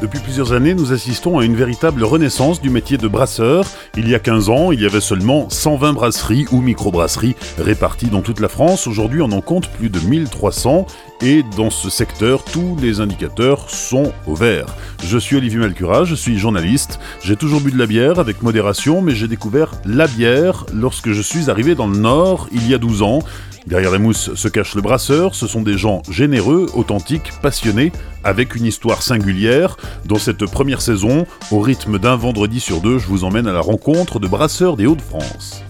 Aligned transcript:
Depuis 0.00 0.20
plusieurs 0.20 0.54
années, 0.54 0.72
nous 0.72 0.94
assistons 0.94 1.38
à 1.38 1.44
une 1.44 1.54
véritable 1.54 2.04
renaissance 2.04 2.62
du 2.62 2.70
métier 2.70 2.96
de 2.96 3.06
brasseur. 3.06 3.66
Il 3.98 4.08
y 4.08 4.14
a 4.14 4.18
15 4.18 4.48
ans, 4.48 4.72
il 4.72 4.80
y 4.80 4.86
avait 4.86 5.00
seulement 5.00 5.50
120 5.50 5.92
brasseries 5.92 6.46
ou 6.52 6.62
microbrasseries 6.62 7.36
réparties 7.58 8.08
dans 8.08 8.22
toute 8.22 8.40
la 8.40 8.48
France. 8.48 8.86
Aujourd'hui, 8.86 9.20
on 9.20 9.30
en 9.30 9.42
compte 9.42 9.68
plus 9.68 9.90
de 9.90 10.00
1300 10.00 10.86
et 11.22 11.42
dans 11.56 11.70
ce 11.70 11.90
secteur, 11.90 12.44
tous 12.44 12.76
les 12.80 13.00
indicateurs 13.00 13.68
sont 13.68 14.12
au 14.26 14.34
vert. 14.34 14.66
Je 15.04 15.18
suis 15.18 15.36
Olivier 15.36 15.58
Malcura, 15.58 16.04
je 16.04 16.14
suis 16.14 16.38
journaliste. 16.38 16.98
J'ai 17.22 17.36
toujours 17.36 17.60
bu 17.60 17.70
de 17.70 17.78
la 17.78 17.86
bière 17.86 18.18
avec 18.18 18.42
modération, 18.42 19.02
mais 19.02 19.14
j'ai 19.14 19.28
découvert 19.28 19.72
la 19.84 20.06
bière 20.06 20.66
lorsque 20.72 21.12
je 21.12 21.22
suis 21.22 21.50
arrivé 21.50 21.74
dans 21.74 21.86
le 21.86 21.98
Nord 21.98 22.48
il 22.52 22.68
y 22.68 22.74
a 22.74 22.78
12 22.78 23.02
ans. 23.02 23.20
Derrière 23.66 23.90
la 23.90 23.98
mousse 23.98 24.34
se 24.34 24.48
cache 24.48 24.74
le 24.74 24.80
brasseur, 24.80 25.34
ce 25.34 25.46
sont 25.46 25.62
des 25.62 25.76
gens 25.76 26.02
généreux, 26.10 26.66
authentiques, 26.74 27.30
passionnés, 27.42 27.92
avec 28.24 28.54
une 28.54 28.64
histoire 28.64 29.02
singulière. 29.02 29.76
Dans 30.06 30.16
cette 30.16 30.46
première 30.46 30.80
saison, 30.80 31.26
au 31.50 31.60
rythme 31.60 31.98
d'un 31.98 32.16
vendredi 32.16 32.58
sur 32.58 32.80
deux, 32.80 32.98
je 32.98 33.06
vous 33.06 33.24
emmène 33.24 33.46
à 33.46 33.52
la 33.52 33.60
rencontre 33.60 34.18
de 34.18 34.26
brasseurs 34.26 34.76
des 34.76 34.86
Hauts-de-France. 34.86 35.62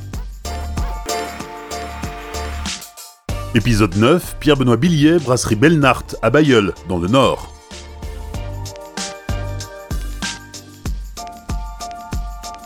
Épisode 3.53 3.97
9, 3.97 4.37
Pierre-Benoît 4.39 4.77
Billier, 4.77 5.17
brasserie 5.19 5.57
Belnart 5.57 6.05
à 6.23 6.31
Bayeul, 6.31 6.73
dans 6.89 6.99
le 6.99 7.09
Nord. 7.09 7.53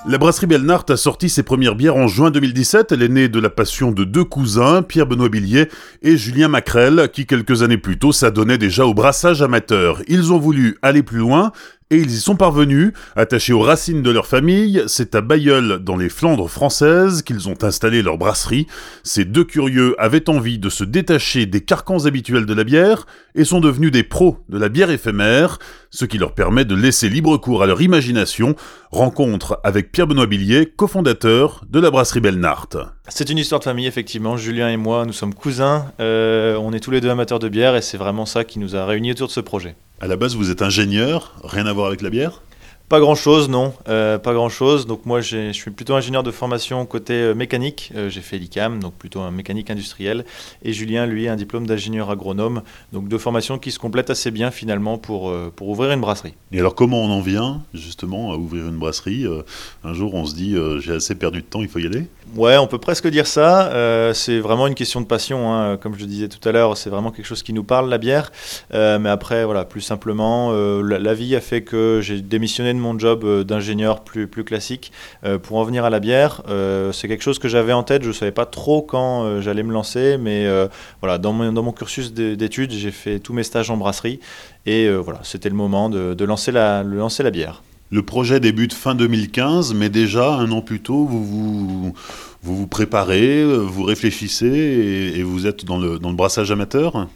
La 0.06 0.18
brasserie 0.18 0.46
Belnart 0.46 0.84
a 0.90 0.98
sorti 0.98 1.30
ses 1.30 1.42
premières 1.42 1.76
bières 1.76 1.96
en 1.96 2.06
juin 2.06 2.30
2017. 2.30 2.92
Elle 2.92 3.02
est 3.02 3.08
née 3.08 3.30
de 3.30 3.40
la 3.40 3.48
passion 3.48 3.90
de 3.90 4.04
deux 4.04 4.24
cousins, 4.24 4.82
Pierre-Benoît 4.82 5.30
Billier 5.30 5.70
et 6.02 6.18
Julien 6.18 6.48
Macrel, 6.48 7.08
qui 7.10 7.24
quelques 7.24 7.62
années 7.62 7.78
plus 7.78 7.98
tôt 7.98 8.12
s'adonnaient 8.12 8.58
déjà 8.58 8.84
au 8.84 8.92
brassage 8.92 9.40
amateur. 9.40 10.02
Ils 10.06 10.34
ont 10.34 10.38
voulu 10.38 10.76
aller 10.82 11.02
plus 11.02 11.20
loin 11.20 11.52
et 11.94 11.98
ils 11.98 12.10
y 12.10 12.18
sont 12.18 12.36
parvenus. 12.36 12.92
Attachés 13.14 13.52
aux 13.52 13.60
racines 13.60 14.02
de 14.02 14.10
leur 14.10 14.26
famille, 14.26 14.82
c'est 14.86 15.14
à 15.14 15.20
Bayeul, 15.20 15.78
dans 15.78 15.96
les 15.96 16.08
Flandres 16.08 16.50
françaises, 16.50 17.22
qu'ils 17.22 17.48
ont 17.48 17.62
installé 17.62 18.02
leur 18.02 18.18
brasserie. 18.18 18.66
Ces 19.04 19.24
deux 19.24 19.44
curieux 19.44 19.94
avaient 19.98 20.28
envie 20.28 20.58
de 20.58 20.68
se 20.68 20.84
détacher 20.84 21.46
des 21.46 21.60
carcans 21.60 22.06
habituels 22.06 22.46
de 22.46 22.54
la 22.54 22.64
bière 22.64 23.06
et 23.34 23.44
sont 23.44 23.60
devenus 23.60 23.92
des 23.92 24.02
pros 24.02 24.38
de 24.48 24.58
la 24.58 24.68
bière 24.68 24.90
éphémère, 24.90 25.58
ce 25.90 26.04
qui 26.04 26.18
leur 26.18 26.34
permet 26.34 26.64
de 26.64 26.74
laisser 26.74 27.08
libre 27.08 27.36
cours 27.36 27.62
à 27.62 27.66
leur 27.66 27.80
imagination. 27.80 28.56
Rencontre 28.90 29.60
avec 29.62 29.92
Pierre-Benoît 29.92 30.26
Billier, 30.26 30.66
cofondateur 30.66 31.64
de 31.68 31.78
la 31.80 31.90
brasserie 31.90 32.20
Belnart. 32.20 32.68
C'est 33.08 33.30
une 33.30 33.38
histoire 33.38 33.60
de 33.60 33.64
famille, 33.64 33.86
effectivement. 33.86 34.36
Julien 34.36 34.70
et 34.70 34.76
moi, 34.76 35.04
nous 35.06 35.12
sommes 35.12 35.34
cousins. 35.34 35.92
Euh, 36.00 36.56
on 36.56 36.72
est 36.72 36.80
tous 36.80 36.90
les 36.90 37.00
deux 37.00 37.10
amateurs 37.10 37.38
de 37.38 37.48
bière 37.48 37.76
et 37.76 37.82
c'est 37.82 37.98
vraiment 37.98 38.26
ça 38.26 38.44
qui 38.44 38.58
nous 38.58 38.74
a 38.74 38.84
réunis 38.84 39.12
autour 39.12 39.28
de 39.28 39.32
ce 39.32 39.40
projet. 39.40 39.76
À 40.00 40.08
la 40.08 40.16
base, 40.16 40.34
vous 40.34 40.50
êtes 40.50 40.60
ingénieur, 40.60 41.34
rien 41.44 41.66
à 41.66 41.72
voir 41.72 41.86
avec 41.86 42.02
la 42.02 42.10
bière? 42.10 42.42
Pas 42.88 43.00
grand 43.00 43.14
chose, 43.14 43.48
non. 43.48 43.72
Euh, 43.88 44.18
pas 44.18 44.34
grand 44.34 44.50
chose. 44.50 44.86
Donc 44.86 45.06
moi, 45.06 45.22
je 45.22 45.52
suis 45.52 45.70
plutôt 45.70 45.94
ingénieur 45.94 46.22
de 46.22 46.30
formation 46.30 46.84
côté 46.84 47.14
euh, 47.14 47.34
mécanique. 47.34 47.90
Euh, 47.94 48.10
j'ai 48.10 48.20
fait 48.20 48.36
l'ICAM, 48.36 48.80
donc 48.80 48.92
plutôt 48.94 49.20
un 49.20 49.30
mécanique 49.30 49.70
industriel. 49.70 50.26
Et 50.62 50.74
Julien, 50.74 51.06
lui, 51.06 51.26
un 51.28 51.36
diplôme 51.36 51.66
d'ingénieur 51.66 52.10
agronome. 52.10 52.62
Donc 52.92 53.08
deux 53.08 53.16
formations 53.16 53.58
qui 53.58 53.70
se 53.70 53.78
complètent 53.78 54.10
assez 54.10 54.30
bien 54.30 54.50
finalement 54.50 54.98
pour, 54.98 55.32
pour 55.56 55.68
ouvrir 55.68 55.92
une 55.92 56.02
brasserie. 56.02 56.34
Et 56.52 56.58
alors 56.58 56.74
comment 56.74 57.02
on 57.02 57.10
en 57.10 57.20
vient 57.20 57.62
justement 57.72 58.32
à 58.32 58.36
ouvrir 58.36 58.68
une 58.68 58.76
brasserie? 58.76 59.24
Un 59.82 59.94
jour, 59.94 60.12
on 60.12 60.26
se 60.26 60.34
dit 60.34 60.54
j'ai 60.80 60.92
assez 60.92 61.14
perdu 61.14 61.40
de 61.40 61.46
temps, 61.46 61.62
il 61.62 61.68
faut 61.68 61.78
y 61.78 61.86
aller? 61.86 62.06
Ouais, 62.36 62.56
on 62.56 62.66
peut 62.66 62.78
presque 62.78 63.06
dire 63.08 63.26
ça. 63.26 63.70
c'est 64.14 64.40
vraiment 64.40 64.66
une 64.66 64.74
question 64.74 65.00
de 65.00 65.06
passion. 65.06 65.52
Hein. 65.52 65.76
Comme 65.76 65.96
je 65.96 66.04
disais 66.04 66.28
tout 66.28 66.48
à 66.48 66.52
l'heure, 66.52 66.76
c'est 66.76 66.90
vraiment 66.90 67.10
quelque 67.10 67.26
chose 67.26 67.42
qui 67.42 67.52
nous 67.52 67.64
parle, 67.64 67.88
la 67.88 67.98
bière. 67.98 68.32
mais 68.72 69.08
après, 69.08 69.44
voilà, 69.44 69.64
plus 69.64 69.82
simplement, 69.82 70.50
la, 70.52 70.98
la 70.98 71.14
vie 71.14 71.36
a 71.36 71.40
fait 71.40 71.62
que 71.62 72.00
j'ai 72.02 72.20
démissionné 72.20 72.72
de 72.72 72.78
mon 72.78 72.98
job 72.98 73.24
euh, 73.24 73.44
d'ingénieur 73.44 74.00
plus, 74.02 74.28
classique 74.44 74.92
euh, 75.24 75.38
pour 75.38 75.58
en 75.58 75.64
venir 75.64 75.84
à 75.84 75.90
la 75.90 76.00
bière. 76.00 76.42
Euh, 76.48 76.92
c'est 76.92 77.08
quelque 77.08 77.22
chose 77.22 77.38
que 77.38 77.48
j'avais 77.48 77.72
en 77.72 77.82
tête, 77.82 78.02
je 78.02 78.08
ne 78.08 78.12
savais 78.12 78.32
pas 78.32 78.46
trop 78.46 78.82
quand 78.82 79.40
j'allais 79.40 79.62
me 79.62 79.72
lancer, 79.72 80.16
mais 80.18 80.46
voilà, 81.00 81.18
dans 81.18 81.32
mon, 81.32 81.72
cursus 81.72 82.12
d'études, 82.12 82.72
j'ai 82.72 82.90
fait 82.90 83.18
tous 83.18 83.32
mes 83.32 83.42
stages 83.42 83.70
en 83.70 83.76
brasserie 83.76 84.20
et 84.66 84.90
voilà, 84.90 85.20
c'était 85.22 85.48
le 85.48 85.54
moment 85.54 85.88
de, 85.90 86.14
de 86.14 86.24
lancer, 86.24 86.52
la, 86.52 86.82
lancer 86.82 87.22
la 87.22 87.30
bière. 87.30 87.62
Le 87.90 88.02
projet 88.02 88.40
débute 88.40 88.72
fin 88.72 88.94
2015, 88.94 89.74
mais 89.74 89.88
déjà 89.88 90.34
un 90.34 90.50
an 90.50 90.62
plus 90.62 90.80
tôt, 90.80 91.04
vous 91.04 91.24
vous, 91.24 91.92
vous, 92.42 92.66
préparez, 92.66 93.44
vous 93.44 93.84
réfléchissez 93.84 94.46
et, 94.46 95.18
et 95.18 95.22
vous 95.22 95.46
êtes 95.46 95.64
dans 95.64 95.78
le, 95.78 95.98
dans 95.98 96.10
le 96.10 96.16
brassage 96.16 96.50
amateur 96.50 97.06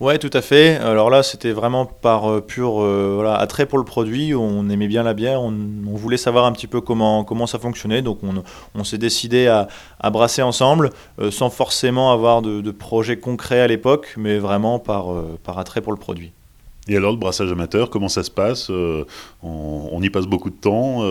Ouais, 0.00 0.18
tout 0.18 0.30
à 0.32 0.42
fait. 0.42 0.76
Alors 0.76 1.10
là, 1.10 1.24
c'était 1.24 1.50
vraiment 1.50 1.84
par 1.84 2.30
euh, 2.30 2.40
pur 2.40 2.80
euh, 2.80 3.14
voilà, 3.16 3.34
attrait 3.34 3.66
pour 3.66 3.78
le 3.78 3.84
produit. 3.84 4.32
On 4.32 4.68
aimait 4.68 4.86
bien 4.86 5.02
la 5.02 5.12
bière. 5.12 5.42
On, 5.42 5.52
voulait 5.96 6.16
savoir 6.16 6.44
un 6.44 6.52
petit 6.52 6.68
peu 6.68 6.80
comment, 6.80 7.24
comment 7.24 7.48
ça 7.48 7.58
fonctionnait. 7.58 8.00
Donc, 8.00 8.20
on, 8.22 8.44
on 8.76 8.84
s'est 8.84 8.98
décidé 8.98 9.48
à, 9.48 9.66
à, 9.98 10.10
brasser 10.10 10.42
ensemble, 10.42 10.90
euh, 11.18 11.32
sans 11.32 11.50
forcément 11.50 12.12
avoir 12.12 12.42
de, 12.42 12.60
de 12.60 12.70
projet 12.70 13.18
concret 13.18 13.58
à 13.60 13.66
l'époque, 13.66 14.14
mais 14.16 14.38
vraiment 14.38 14.78
par, 14.78 15.06
par 15.42 15.58
attrait 15.58 15.80
pour 15.80 15.92
le 15.92 15.98
produit. 15.98 16.30
Et 16.88 16.96
alors, 16.96 17.12
le 17.12 17.18
brassage 17.18 17.52
amateur, 17.52 17.90
comment 17.90 18.08
ça 18.08 18.22
se 18.22 18.30
passe 18.30 18.70
on, 18.70 19.04
on, 19.42 20.02
y 20.02 20.10
passe 20.10 20.26
beaucoup 20.26 20.50
de 20.50 20.56
temps 20.56 21.02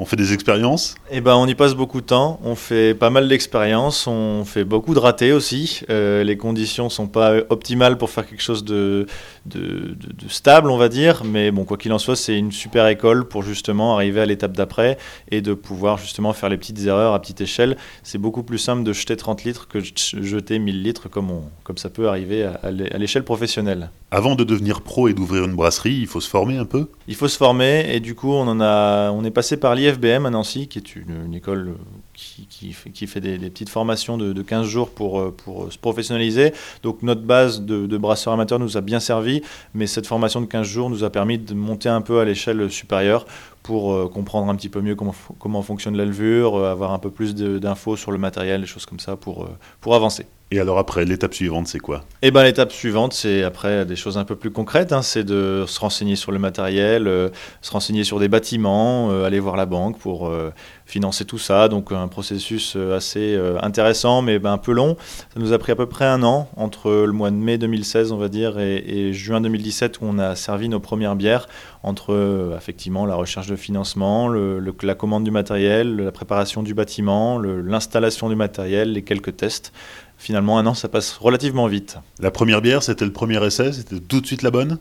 on 0.00 0.06
fait 0.06 0.16
des 0.16 0.32
expériences? 0.32 0.94
Eh 1.10 1.20
ben, 1.20 1.34
on 1.34 1.46
y 1.46 1.54
passe 1.54 1.74
beaucoup 1.74 2.00
de 2.00 2.06
temps. 2.06 2.40
On 2.42 2.54
fait 2.54 2.94
pas 2.94 3.10
mal 3.10 3.28
d'expériences. 3.28 4.06
On 4.06 4.46
fait 4.46 4.64
beaucoup 4.64 4.94
de 4.94 4.98
ratés 4.98 5.32
aussi. 5.32 5.82
Euh, 5.90 6.24
les 6.24 6.38
conditions 6.38 6.88
sont 6.88 7.06
pas 7.06 7.34
optimales 7.50 7.98
pour 7.98 8.08
faire 8.08 8.26
quelque 8.26 8.42
chose 8.42 8.64
de, 8.64 9.06
de, 9.44 9.94
stable, 10.28 10.70
on 10.70 10.78
va 10.78 10.88
dire. 10.88 11.22
Mais 11.24 11.50
bon, 11.50 11.64
quoi 11.64 11.76
qu'il 11.76 11.92
en 11.92 11.98
soit, 11.98 12.16
c'est 12.16 12.34
une 12.38 12.50
super 12.50 12.86
école 12.86 13.28
pour 13.28 13.42
justement 13.42 13.94
arriver 13.94 14.22
à 14.22 14.26
l'étape 14.26 14.52
d'après 14.52 14.96
et 15.30 15.42
de 15.42 15.52
pouvoir 15.52 15.98
justement 15.98 16.32
faire 16.32 16.48
les 16.48 16.56
petites 16.56 16.82
erreurs 16.86 17.12
à 17.12 17.20
petite 17.20 17.42
échelle. 17.42 17.76
C'est 18.02 18.16
beaucoup 18.16 18.42
plus 18.42 18.58
simple 18.58 18.84
de 18.84 18.94
jeter 18.94 19.18
30 19.18 19.44
litres 19.44 19.68
que 19.68 19.78
de 19.78 20.22
jeter 20.22 20.58
1000 20.58 20.82
litres 20.82 21.10
comme, 21.10 21.30
on, 21.30 21.42
comme 21.62 21.76
ça 21.76 21.90
peut 21.90 22.08
arriver 22.08 22.44
à, 22.44 22.70
l'échelle 22.70 23.24
professionnelle. 23.24 23.90
Avant 24.12 24.34
de 24.34 24.42
devenir 24.42 24.80
pro 24.80 25.06
et 25.06 25.14
d'ouvrir 25.14 25.44
une 25.44 25.54
brasserie, 25.54 25.94
il 25.94 26.08
faut 26.08 26.20
se 26.20 26.28
former 26.28 26.56
un 26.56 26.64
peu 26.64 26.88
Il 27.06 27.14
faut 27.14 27.28
se 27.28 27.36
former 27.36 27.94
et 27.94 28.00
du 28.00 28.16
coup, 28.16 28.32
on, 28.32 28.48
en 28.48 28.60
a, 28.60 29.12
on 29.12 29.24
est 29.24 29.30
passé 29.30 29.56
par 29.56 29.76
l'IA 29.76 29.94
FBM 29.94 30.26
à 30.26 30.30
Nancy, 30.30 30.66
qui 30.66 30.78
est 30.78 30.96
une, 30.96 31.32
école 31.32 31.76
qui, 32.12 32.48
qui, 32.48 33.06
fait, 33.06 33.20
des, 33.20 33.38
petites 33.38 33.68
formations 33.68 34.18
de, 34.18 34.42
15 34.42 34.66
jours 34.66 34.90
pour, 34.90 35.20
euh, 35.20 35.30
pour 35.30 35.72
se 35.72 35.78
professionnaliser. 35.78 36.52
Donc 36.82 37.04
notre 37.04 37.20
base 37.20 37.62
de, 37.62 37.86
de 37.86 37.98
brasseur 37.98 38.32
amateur 38.32 38.58
nous 38.58 38.76
a 38.76 38.80
bien 38.80 38.98
servi, 38.98 39.42
mais 39.74 39.86
cette 39.86 40.08
formation 40.08 40.40
de 40.40 40.46
15 40.46 40.66
jours 40.66 40.90
nous 40.90 41.04
a 41.04 41.10
permis 41.10 41.38
de 41.38 41.54
monter 41.54 41.88
un 41.88 42.00
peu 42.00 42.18
à 42.18 42.24
l'échelle 42.24 42.68
supérieure 42.68 43.26
pour 43.62 43.92
euh, 43.92 44.08
comprendre 44.08 44.50
un 44.50 44.56
petit 44.56 44.68
peu 44.68 44.80
mieux 44.80 44.96
comment, 44.96 45.14
comment 45.38 45.62
fonctionne 45.62 45.96
la 45.96 46.04
levure, 46.04 46.56
euh, 46.56 46.72
avoir 46.72 46.92
un 46.92 46.98
peu 46.98 47.12
plus 47.12 47.36
d'infos 47.36 47.94
sur 47.94 48.10
le 48.10 48.18
matériel, 48.18 48.62
des 48.62 48.66
choses 48.66 48.86
comme 48.86 48.98
ça 48.98 49.14
pour, 49.14 49.48
pour 49.80 49.94
avancer. 49.94 50.26
Et 50.52 50.58
alors 50.58 50.78
après, 50.78 51.04
l'étape 51.04 51.32
suivante, 51.32 51.68
c'est 51.68 51.78
quoi? 51.78 52.02
Eh 52.22 52.32
ben, 52.32 52.42
l'étape 52.42 52.72
suivante, 52.72 53.12
c'est 53.12 53.44
après 53.44 53.84
des 53.84 53.94
choses 53.94 54.18
un 54.18 54.24
peu 54.24 54.34
plus 54.34 54.50
concrètes. 54.50 54.92
Hein. 54.92 55.00
c'est 55.00 55.22
de 55.22 55.64
se 55.68 55.78
renseigner 55.78 56.16
sur 56.16 56.32
le 56.32 56.40
matériel, 56.40 57.06
euh, 57.06 57.28
se 57.62 57.70
renseigner 57.70 58.02
sur 58.02 58.18
des 58.18 58.26
bâtiments, 58.26 59.12
euh, 59.12 59.24
aller 59.24 59.38
voir 59.38 59.56
la 59.56 59.64
banque 59.64 59.96
pour 60.00 60.26
euh, 60.26 60.50
financer 60.86 61.24
tout 61.24 61.38
ça. 61.38 61.68
Donc 61.68 61.92
un 61.92 62.08
processus 62.08 62.74
assez 62.74 63.38
intéressant, 63.62 64.22
mais 64.22 64.40
ben, 64.40 64.52
un 64.52 64.58
peu 64.58 64.72
long. 64.72 64.96
Ça 65.32 65.38
nous 65.38 65.52
a 65.52 65.58
pris 65.58 65.70
à 65.70 65.76
peu 65.76 65.86
près 65.86 66.06
un 66.06 66.24
an 66.24 66.48
entre 66.56 66.90
le 66.90 67.12
mois 67.12 67.30
de 67.30 67.36
mai 67.36 67.56
2016, 67.56 68.10
on 68.10 68.16
va 68.16 68.26
dire, 68.26 68.58
et, 68.58 69.12
juin 69.12 69.40
2017, 69.40 70.00
où 70.00 70.06
on 70.06 70.18
a 70.18 70.34
servi 70.34 70.68
nos 70.68 70.80
premières 70.80 71.14
bières. 71.14 71.46
Entre 71.84 72.54
effectivement 72.58 73.06
la 73.06 73.14
recherche 73.14 73.46
de 73.46 73.56
financement, 73.56 74.28
la 74.28 74.94
commande 74.96 75.22
du 75.22 75.30
matériel, 75.30 75.96
la 75.96 76.12
préparation 76.12 76.64
du 76.64 76.74
bâtiment, 76.74 77.38
l'installation 77.38 78.28
du 78.28 78.34
matériel, 78.34 78.92
les 78.92 79.02
quelques 79.02 79.36
tests 79.36 79.72
finalement, 80.20 80.58
un 80.58 80.66
an, 80.66 80.74
ça 80.74 80.88
passe 80.88 81.16
relativement 81.16 81.66
vite. 81.66 81.96
La 82.20 82.30
première 82.30 82.60
bière, 82.60 82.82
c'était 82.84 83.04
le 83.04 83.12
premier 83.12 83.44
essai, 83.44 83.72
c'était 83.72 83.98
tout 83.98 84.20
de 84.20 84.26
suite 84.26 84.42
la 84.42 84.52
bonne? 84.52 84.78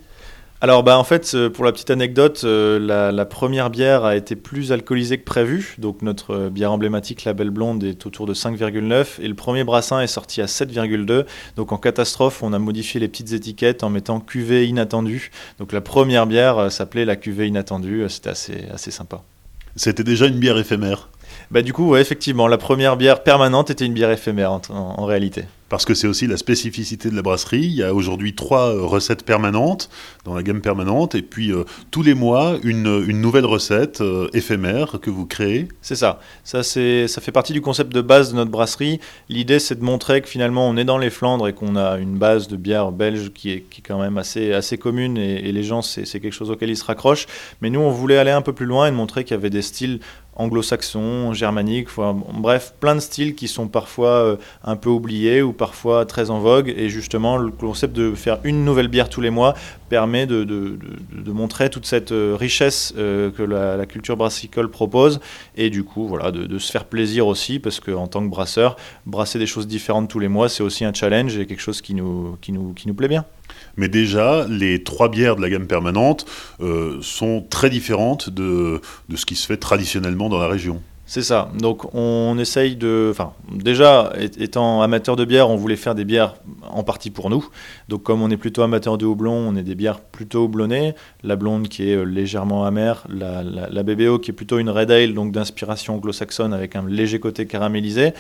Alors 0.62 0.84
bah 0.84 0.98
en 0.98 1.06
fait 1.06 1.32
euh, 1.36 1.50
pour 1.50 1.64
la 1.64 1.72
petite 1.72 1.90
anecdote 1.90 2.42
euh, 2.44 2.80
la, 3.14 3.26
première 3.26 3.70
bière 3.70 4.04
a 4.04 4.18
été 4.18 4.36
plus 4.36 4.74
alcoolisée 4.74 5.18
que 5.18 5.24
prévu. 5.24 5.76
Donc 5.78 6.02
notre 6.02 6.32
euh, 6.32 6.50
bière 6.50 6.74
emblématique 6.74 7.24
la 7.24 7.32
Belle 7.32 7.50
Blonde 7.50 7.82
est 7.86 8.06
autour 8.06 8.26
de 8.26 8.34
5,9 8.34 9.22
et 9.22 9.30
le 9.30 9.36
premier 9.36 9.64
brassin 9.64 10.02
est 10.02 10.08
sorti 10.08 10.42
à 10.42 10.48
7,2 10.48 11.26
donc 11.56 11.72
en 11.72 11.78
catastrophe 11.78 12.44
on 12.44 12.52
a 12.52 12.60
modifié 12.60 13.00
les 13.00 13.08
petites 13.08 13.32
étiquettes 13.32 13.84
en 13.84 13.90
mettant 13.90 14.20
cuvée 14.20 14.68
inattendue. 14.68 15.32
Donc 15.60 15.72
la 15.72 15.80
première 15.80 16.28
bière 16.28 16.70
s'appelait 16.70 17.06
la 17.06 17.16
cuvée 17.16 17.48
inattendue. 17.48 18.04
C'était 18.10 18.32
assez, 18.32 18.66
assez 18.74 18.92
sympa. 18.92 19.24
C'était 19.78 20.04
déjà 20.04 20.26
une 20.26 20.40
bière 20.40 20.58
éphémère? 20.58 21.08
Bah, 21.52 21.64
du 21.64 21.74
coup, 21.74 21.90
ouais, 21.90 22.02
effectivement, 22.02 22.48
la 22.48 22.60
première 22.60 22.96
bière 22.96 23.24
permanente 23.24 23.72
était 23.72 23.86
une 23.86 23.94
bière 23.94 24.12
éphémère 24.12 24.60
en, 24.70 25.06
réalité. 25.06 25.46
parce 25.68 25.84
que 25.84 25.96
c'est 25.96 26.06
aussi 26.06 26.28
la 26.28 26.38
spécificité 26.38 27.10
de 27.10 27.16
la 27.16 27.24
brasserie. 27.24 27.62
Il 27.64 27.74
y 27.74 27.82
a 27.82 27.92
aujourd'hui 27.92 28.36
trois 28.36 28.68
euh, 28.70 28.84
recettes 28.84 29.24
permanentes 29.24 29.90
dans 30.26 30.36
la 30.36 30.44
gamme 30.44 30.62
permanente, 30.62 31.16
et 31.16 31.24
puis 31.24 31.52
euh, 31.52 31.64
tous 31.90 32.04
les 32.04 32.14
mois 32.14 32.58
une, 32.62 33.04
une 33.08 33.20
nouvelle 33.20 33.46
recette 33.46 34.02
euh, 34.02 34.28
éphémère 34.34 35.00
que 35.02 35.10
vous 35.10 35.26
créez. 35.26 35.68
C'est 35.82 35.96
ça. 35.96 36.20
Ça, 36.44 36.62
c'est, 36.62 37.08
ça 37.08 37.20
fait 37.20 37.32
partie 37.32 37.54
du 37.54 37.62
concept 37.62 37.92
de 37.94 38.02
base 38.02 38.30
de 38.30 38.36
notre 38.36 38.52
brasserie. 38.52 39.00
L'idée, 39.28 39.58
c'est 39.58 39.80
de 39.80 39.84
montrer 39.84 40.22
que 40.22 40.30
finalement, 40.30 40.70
on 40.70 40.78
est 40.78 40.86
dans 40.86 41.00
les 41.00 41.10
Flandres 41.10 41.48
et 41.48 41.54
qu'on 41.54 41.76
a 41.76 41.98
une 41.98 42.20
base 42.20 42.48
de 42.48 42.58
bière 42.58 42.92
belge 42.92 43.32
qui 43.34 43.50
est, 43.50 43.62
qui 43.62 43.82
est 43.82 43.84
quand 43.88 44.00
même 44.00 44.20
assez, 44.20 44.54
assez 44.54 44.78
commune, 44.78 45.18
et, 45.18 45.50
et 45.50 45.52
les 45.52 45.64
gens, 45.64 45.82
c'est, 45.82 46.06
c'est 46.06 46.20
quelque 46.20 46.34
chose 46.34 46.52
auquel 46.52 46.70
ils 46.70 46.78
se 46.78 46.86
raccrochent. 46.86 47.26
Mais 47.62 47.72
nous, 47.72 47.80
on 47.80 47.90
voulait 47.90 48.20
aller 48.20 48.30
un 48.30 48.44
peu 48.44 48.54
plus 48.54 48.68
loin 48.68 48.86
et 48.86 48.92
montrer 48.92 49.24
qu'il 49.24 49.36
y 49.36 49.40
avait 49.40 49.50
des 49.50 49.64
styles 49.64 50.00
anglo-saxon, 50.40 51.34
germanique, 51.34 51.90
bref, 52.34 52.74
plein 52.80 52.96
de 52.96 53.02
styles 53.02 53.36
qui 53.36 53.48
sont 53.48 53.68
parfois 53.68 54.10
euh, 54.10 54.36
un 54.64 54.78
peu 54.78 54.90
oubliés 54.90 55.42
ou 55.42 55.52
parfois 55.52 56.06
très 56.06 56.30
en 56.30 56.40
vogue. 56.40 56.74
Et 56.76 56.90
justement, 56.90 57.38
le 57.38 57.52
concept 57.52 57.96
de 57.96 58.16
faire 58.16 58.40
une 58.44 58.64
nouvelle 58.64 58.88
bière 58.88 59.10
tous 59.10 59.22
les 59.22 59.30
mois 59.30 59.54
permet 59.90 60.26
de, 60.26 60.46
de, 60.46 60.78
de, 61.12 61.22
de 61.22 61.32
montrer 61.32 61.70
toute 61.70 61.86
cette 61.86 62.14
euh, 62.14 62.38
richesse 62.40 62.94
euh, 62.98 63.32
que 63.32 63.44
la, 63.44 63.76
la, 63.76 63.86
culture 63.86 64.16
brassicole 64.16 64.72
propose. 64.72 65.20
Et 65.58 65.70
du 65.70 65.84
coup, 65.84 66.08
voilà, 66.08 66.32
de, 66.32 66.58
se 66.58 66.72
faire 66.72 66.86
plaisir 66.86 67.28
aussi, 67.28 67.60
parce 67.60 67.80
qu'en 67.80 68.08
tant 68.08 68.24
que 68.24 68.30
brasseur, 68.30 68.78
brasser 69.06 69.40
des 69.40 69.46
choses 69.48 69.68
différentes 69.68 70.10
tous 70.10 70.20
les 70.20 70.30
mois, 70.30 70.48
c'est 70.48 70.64
aussi 70.64 70.86
un 70.86 70.94
challenge 70.94 71.38
et 71.38 71.46
quelque 71.46 71.62
chose 71.62 71.82
qui 71.82 71.94
nous, 71.94 72.38
qui 72.42 72.54
nous, 72.54 72.74
qui 72.74 72.88
nous 72.88 72.94
plaît 72.94 73.08
bien. 73.08 73.26
Mais 73.78 73.88
déjà, 73.88 74.46
les 74.48 74.84
trois 74.84 75.10
bières 75.10 75.36
de 75.36 75.42
la 75.42 75.50
gamme 75.50 75.68
permanente 75.68 76.26
euh, 76.62 76.98
sont 77.02 77.46
très 77.50 77.70
différentes 77.70 78.30
de, 78.30 78.82
de 79.10 79.16
ce 79.16 79.26
qui 79.26 79.36
se 79.36 79.46
fait 79.46 79.58
traditionnellement 79.58 80.30
dans 80.30 80.40
la 80.40 80.48
région. 80.48 80.82
C'est 81.10 81.24
ça. 81.24 81.50
Donc 81.58 81.96
on 81.96 82.38
essaye 82.38 82.76
de. 82.76 83.08
Enfin, 83.10 83.34
déjà, 83.52 84.14
étant 84.20 84.84
amateur 84.84 85.16
de 85.16 85.26
bière, 85.26 85.50
on 85.50 85.56
voulait 85.56 85.76
faire 85.76 85.96
des 85.96 86.06
bières 86.06 86.36
en 86.70 86.84
partie 86.84 87.10
pour 87.10 87.32
nous. 87.32 87.50
Donc 87.88 88.04
comme 88.04 88.22
on 88.22 88.30
est 88.30 88.38
plutôt 88.38 88.62
amateur 88.62 89.00
de 89.00 89.08
houblon, 89.08 89.34
on 89.34 89.56
est 89.56 89.64
des 89.64 89.74
bières 89.74 90.02
plutôt 90.02 90.44
houblonnées. 90.44 90.94
La 91.24 91.36
blonde 91.36 91.68
qui 91.68 91.90
est 91.90 91.96
euh, 91.96 92.04
légèrement 92.04 92.64
amère, 92.64 93.08
la, 93.10 93.82
BBO 93.82 94.20
qui 94.20 94.30
est 94.30 94.36
plutôt 94.36 94.60
une 94.60 94.70
red 94.70 94.92
ale, 94.92 95.16
donc 95.16 95.32
d'inspiration 95.32 95.96
anglo-saxonne 95.96 96.54
avec 96.54 96.76
un 96.76 96.88
léger 96.88 97.20
côté 97.20 97.48
caramélisé. 97.48 98.14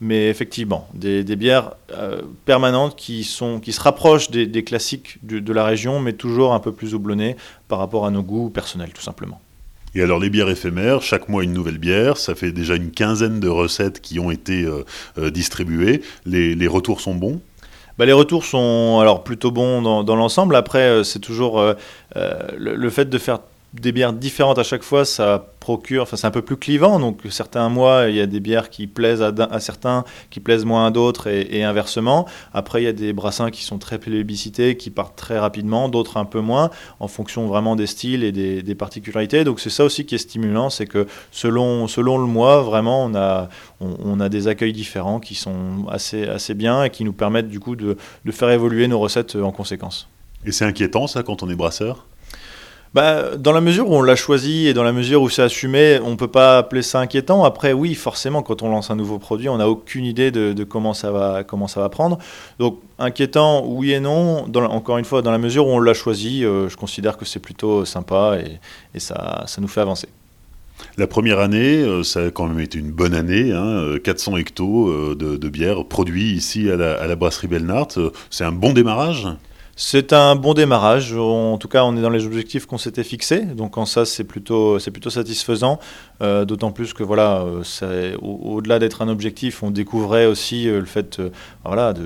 Mais 0.00 0.28
effectivement, 0.28 0.86
des, 0.94 1.24
bières 1.24 1.72
euh, 1.94 2.22
permanentes 2.44 2.94
qui, 2.94 3.24
sont, 3.24 3.58
qui 3.58 3.72
se 3.72 3.80
rapprochent 3.80 4.30
des, 4.30 4.46
des 4.46 4.62
classiques 4.62 5.18
de, 5.24 5.40
de 5.40 5.52
la 5.52 5.64
région, 5.64 5.98
mais 5.98 6.12
toujours 6.12 6.54
un 6.54 6.60
peu 6.60 6.70
plus 6.70 6.94
houblonnées 6.94 7.34
par 7.66 7.80
rapport 7.80 8.06
à 8.06 8.12
nos 8.12 8.22
goûts 8.22 8.50
personnels, 8.50 8.92
tout 8.94 9.02
simplement. 9.02 9.40
Et 9.96 10.02
alors 10.02 10.18
les 10.18 10.28
bières 10.28 10.50
éphémères, 10.50 11.00
chaque 11.00 11.30
mois 11.30 11.42
une 11.42 11.54
nouvelle 11.54 11.78
bière, 11.78 12.18
ça 12.18 12.34
fait 12.34 12.52
déjà 12.52 12.74
une 12.74 12.90
quinzaine 12.90 13.40
de 13.40 13.48
recettes 13.48 14.02
qui 14.02 14.20
ont 14.20 14.30
été 14.30 14.62
euh, 14.64 14.84
euh, 15.16 15.30
distribuées. 15.30 16.02
Les, 16.26 16.66
retours 16.66 17.00
sont 17.00 17.14
bons? 17.14 17.40
Bah, 17.96 18.04
les 18.04 18.12
retours 18.12 18.44
sont 18.44 18.98
alors 19.00 19.24
plutôt 19.24 19.50
bons 19.50 19.80
dans, 20.04 20.16
l'ensemble. 20.16 20.54
Après, 20.54 20.82
euh, 20.82 21.02
c'est 21.02 21.20
toujours 21.20 21.64
le, 22.14 22.90
fait 22.90 23.06
de 23.06 23.16
faire 23.16 23.38
des 23.74 23.92
bières 23.92 24.12
différentes 24.12 24.58
à 24.58 24.62
chaque 24.62 24.82
fois, 24.82 25.04
ça 25.04 25.50
procure, 25.60 26.04
enfin 26.04 26.16
c'est 26.16 26.26
un 26.26 26.30
peu 26.30 26.42
plus 26.42 26.56
clivant, 26.56 27.00
donc 27.00 27.20
certains 27.30 27.68
mois 27.68 28.08
il 28.08 28.14
y 28.14 28.20
a 28.20 28.26
des 28.26 28.40
bières 28.40 28.70
qui 28.70 28.86
plaisent 28.86 29.22
à, 29.22 29.60
certains, 29.60 30.04
qui 30.30 30.40
plaisent 30.40 30.64
moins 30.64 30.86
à 30.86 30.90
d'autres 30.90 31.26
et, 31.28 31.64
inversement. 31.64 32.26
Après 32.54 32.80
il 32.80 32.84
y 32.84 32.88
a 32.88 32.92
des 32.92 33.12
brassins 33.12 33.50
qui 33.50 33.64
sont 33.64 33.78
très 33.78 33.98
plébiscités, 33.98 34.76
qui 34.76 34.90
partent 34.90 35.16
très 35.16 35.38
rapidement, 35.38 35.88
d'autres 35.88 36.16
un 36.16 36.24
peu 36.24 36.40
moins, 36.40 36.70
en 37.00 37.08
fonction 37.08 37.46
vraiment 37.46 37.76
des 37.76 37.86
styles 37.86 38.22
et 38.22 38.32
des, 38.32 38.74
particularités. 38.74 39.42
Donc 39.42 39.58
c'est 39.58 39.70
ça 39.70 39.84
aussi 39.84 40.06
qui 40.06 40.14
est 40.14 40.18
stimulant, 40.18 40.70
c'est 40.70 40.86
que 40.86 41.06
selon, 41.32 41.88
selon 41.88 42.18
le 42.18 42.26
mois, 42.26 42.62
vraiment 42.62 43.04
on 43.04 43.14
a, 43.14 43.48
on, 43.80 44.20
a 44.20 44.28
des 44.28 44.48
accueils 44.48 44.72
différents 44.72 45.18
qui 45.18 45.34
sont 45.34 45.86
assez, 45.90 46.26
assez 46.26 46.54
bien 46.54 46.84
et 46.84 46.90
qui 46.90 47.04
nous 47.04 47.12
permettent 47.12 47.48
du 47.48 47.58
coup 47.58 47.74
de, 47.74 47.96
de 48.24 48.32
faire 48.32 48.50
évoluer 48.50 48.86
nos 48.86 48.98
recettes 48.98 49.34
en 49.36 49.50
conséquence. 49.50 50.08
Et 50.44 50.52
c'est 50.52 50.64
inquiétant 50.64 51.06
ça 51.06 51.22
quand 51.22 51.42
on 51.42 51.50
est 51.50 51.56
brasseur? 51.56 52.06
Bah, 52.96 53.36
dans 53.36 53.52
la 53.52 53.60
mesure 53.60 53.90
où 53.90 53.94
on 53.94 54.00
l'a 54.00 54.16
choisi 54.16 54.68
et 54.68 54.72
dans 54.72 54.82
la 54.82 54.90
mesure 54.90 55.20
où 55.20 55.28
c'est 55.28 55.42
assumé, 55.42 56.00
on 56.02 56.12
ne 56.12 56.16
peut 56.16 56.28
pas 56.28 56.56
appeler 56.56 56.80
ça 56.80 56.98
inquiétant. 56.98 57.44
Après, 57.44 57.74
oui, 57.74 57.94
forcément, 57.94 58.40
quand 58.40 58.62
on 58.62 58.70
lance 58.70 58.90
un 58.90 58.96
nouveau 58.96 59.18
produit, 59.18 59.50
on 59.50 59.58
n'a 59.58 59.68
aucune 59.68 60.06
idée 60.06 60.30
de, 60.30 60.64
comment, 60.64 60.94
ça 60.94 61.10
va, 61.10 61.44
comment 61.44 61.68
ça 61.68 61.80
va 61.80 61.90
prendre. 61.90 62.16
Donc, 62.58 62.80
inquiétant, 62.98 63.66
oui 63.66 63.92
et 63.92 64.00
non. 64.00 64.46
Encore 64.54 64.96
une 64.96 65.04
fois, 65.04 65.20
dans 65.20 65.30
la 65.30 65.36
mesure 65.36 65.66
où 65.66 65.72
on 65.72 65.78
l'a 65.78 65.92
choisi, 65.92 66.42
euh, 66.42 66.70
je 66.70 66.76
considère 66.78 67.18
que 67.18 67.26
c'est 67.26 67.38
plutôt 67.38 67.84
sympa 67.84 68.38
et, 68.94 68.98
ça, 68.98 69.44
nous 69.60 69.68
fait 69.68 69.82
avancer. 69.82 70.08
La 70.96 71.06
première 71.06 71.38
année, 71.38 71.82
euh, 71.82 72.02
ça 72.02 72.20
a 72.24 72.30
quand 72.30 72.46
même 72.46 72.60
été 72.60 72.78
une 72.78 72.92
bonne 72.92 73.12
année, 73.12 73.52
hein, 73.52 73.98
400 74.02 74.38
hectos 74.38 74.88
euh, 74.88 75.14
de, 75.14 75.36
de, 75.36 75.48
bière 75.50 75.84
produits 75.84 76.32
ici 76.32 76.70
à 76.70 76.76
la, 76.76 76.94
à 76.94 77.06
la 77.06 77.14
brasserie 77.14 77.48
Belnart. 77.48 77.88
C'est 78.30 78.44
un 78.44 78.52
bon 78.52 78.72
démarrage? 78.72 79.28
C'est 79.76 80.12
un 80.12 80.34
bon 80.34 80.54
démarrage. 80.54 81.14
En 81.14 81.58
tout 81.58 81.68
cas, 81.68 81.84
on 81.84 81.96
est 81.96 82.02
dans 82.02 82.10
les 82.10 82.26
objectifs 82.26 82.66
qu'on 82.66 82.78
s'était 82.78 83.04
fixés. 83.04 83.42
Donc, 83.42 83.78
en 83.78 83.86
ça, 83.86 84.04
c'est 84.04 84.24
plutôt, 84.24 84.78
satisfaisant. 84.78 85.78
Euh, 86.22 86.44
D'autant 86.44 86.72
plus 86.72 86.94
que, 86.94 87.02
voilà, 87.02 87.44
au-delà 88.22 88.76
au 88.76 88.78
d'être 88.78 89.02
un 89.02 89.08
objectif, 89.08 89.62
on 89.62 89.70
découvrait 89.70 90.26
aussi 90.26 90.68
euh, 90.68 90.80
le 90.80 90.86
fait 90.86 91.20
euh, 91.20 91.30
voilà, 91.64 91.92
de, 91.92 92.02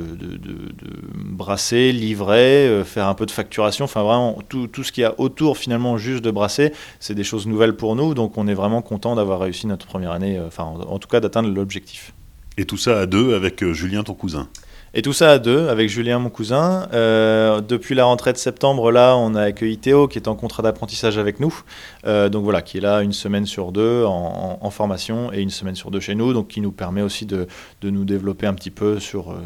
brasser, 1.15 1.93
livrer, 1.93 2.69
euh, 2.69 2.85
faire 2.85 3.09
un 3.09 3.15
peu 3.15 3.27
de 3.27 3.31
facturation. 3.31 3.85
Enfin, 3.85 4.03
vraiment, 4.03 4.39
tout, 4.49 4.69
ce 4.83 4.93
qu'il 4.93 5.03
y 5.03 5.05
a 5.05 5.15
autour, 5.19 5.57
finalement, 5.57 5.97
juste 5.97 6.25
de 6.25 6.31
brasser, 6.31 6.73
c'est 6.99 7.15
des 7.15 7.25
choses 7.25 7.47
nouvelles 7.47 7.77
pour 7.77 7.97
nous. 7.97 8.15
Donc, 8.15 8.37
on 8.37 8.47
est 8.47 8.55
vraiment 8.55 8.83
content 8.83 9.15
d'avoir 9.15 9.41
réussi 9.41 9.67
notre 9.67 9.87
première 9.87 10.13
année, 10.13 10.39
euh, 10.39 10.47
enfin, 10.47 10.65
en, 10.65 10.99
tout 10.99 11.09
cas, 11.09 11.21
d'atteindre 11.21 11.49
l'objectif. 11.49 12.13
Et 12.57 12.65
tout 12.65 12.77
ça 12.77 13.01
à 13.01 13.07
deux 13.07 13.35
avec 13.35 13.63
euh, 13.63 13.73
Julien, 13.73 14.03
ton 14.03 14.15
cousin 14.15 14.49
et 14.93 15.03
tout 15.03 15.13
ça 15.13 15.33
à 15.33 15.39
deux, 15.39 15.69
avec 15.69 15.89
Julien, 15.89 16.19
mon 16.19 16.31
cousin. 16.31 16.89
Euh, 16.93 17.61
depuis 17.61 17.95
la 17.95 18.05
rentrée 18.05 18.33
de 18.33 18.39
septembre, 18.39 18.91
là, 18.91 19.17
on 19.17 19.35
a 19.35 19.43
accueilli 19.43 19.79
Théo, 19.79 20.09
qui 20.09 20.19
est 20.19 20.29
en 20.29 20.35
contrat 20.35 20.63
d'apprentissage 20.63 21.19
avec 21.19 21.39
nous. 21.39 21.63
Euh, 22.07 22.29
donc 22.29 22.45
voilà, 22.45 22.63
qui 22.63 22.79
est 22.79 22.81
là 22.81 23.03
une 23.03 23.13
semaine 23.13 23.47
sur 23.47 23.73
deux 23.73 24.05
en, 24.05 24.71
formation 24.71 25.33
et 25.33 25.41
une 25.41 25.51
semaine 25.51 25.75
sur 25.75 25.91
deux 25.91 26.01
chez 26.01 26.15
nous. 26.15 26.33
Donc 26.33 26.49
qui 26.49 26.61
nous 26.61 26.73
permet 26.73 27.03
aussi 27.03 27.27
de, 27.27 27.47
nous 27.83 28.05
développer 28.05 28.47
un 28.47 28.55
petit 28.55 28.71
peu 28.71 28.99
sur, 29.01 29.31
euh, 29.31 29.41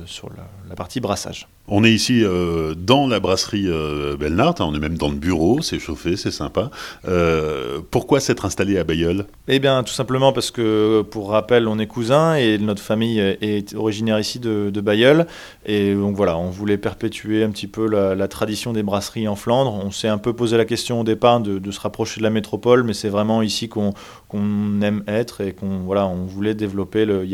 la 0.69 0.75
partie 0.77 1.01
brassage. 1.01 1.49
On 1.67 1.83
est 1.83 1.93
ici 1.93 2.23
euh, 2.23 2.75
dans 2.75 3.07
la 3.07 3.21
brasserie 3.21 3.69
euh, 3.69 4.17
hein, 4.21 4.55
on 4.61 4.75
est 4.75 4.79
même 4.79 4.99
dans 4.99 5.09
le 5.09 5.15
bureau, 5.15 5.63
c'est 5.63 5.79
chauffé, 5.79 6.17
c'est 6.17 6.31
sympa. 6.31 6.71
Euh, 7.09 7.81
pourquoi 7.91 8.21
s'être 8.21 8.45
installé 8.45 8.77
à 8.77 8.85
Bayeul? 8.85 9.25
Eh 9.49 9.59
bien, 9.61 9.83
tout 9.83 9.95
simplement 9.95 10.35
parce 10.35 10.51
que, 10.51 11.01
pour 11.11 11.31
rappel, 11.31 11.67
on 11.67 11.79
est 11.79 11.87
cousins 11.87 12.35
et 12.35 12.59
notre 12.59 12.83
famille 12.83 13.19
est 13.19 13.75
originaire 13.75 14.19
ici 14.19 14.41
de, 14.41 14.71
Bayeul. 14.81 15.27
Et 15.65 15.95
donc 15.95 16.17
voilà, 16.17 16.37
on 16.37 16.51
voulait 16.51 16.77
perpétuer 16.77 17.43
un 17.43 17.51
petit 17.51 17.67
peu 17.67 17.89
la, 17.89 18.29
tradition 18.29 18.75
des 18.75 18.83
brasseries 18.83 19.27
en 19.27 19.37
Flandre. 19.37 19.73
On 19.73 19.91
s'est 19.91 20.09
un 20.09 20.19
peu 20.19 20.35
posé 20.35 20.59
la 20.59 20.67
question 20.67 21.01
au 21.01 21.05
départ 21.05 21.41
de, 21.41 21.71
se 21.71 21.81
rapprocher 21.81 22.21
de 22.21 22.25
la 22.25 22.31
métropole, 22.31 22.83
mais 22.83 22.93
c'est 22.93 23.09
vraiment 23.09 23.41
ici 23.41 23.71
qu'on 23.71 23.95
qu 24.31 24.37
aime 24.83 25.03
être 25.07 25.41
et 25.41 25.53
qu'on 25.53 25.89
on 25.89 26.25
voulait 26.27 26.55
développer 26.55 27.07
le. 27.07 27.27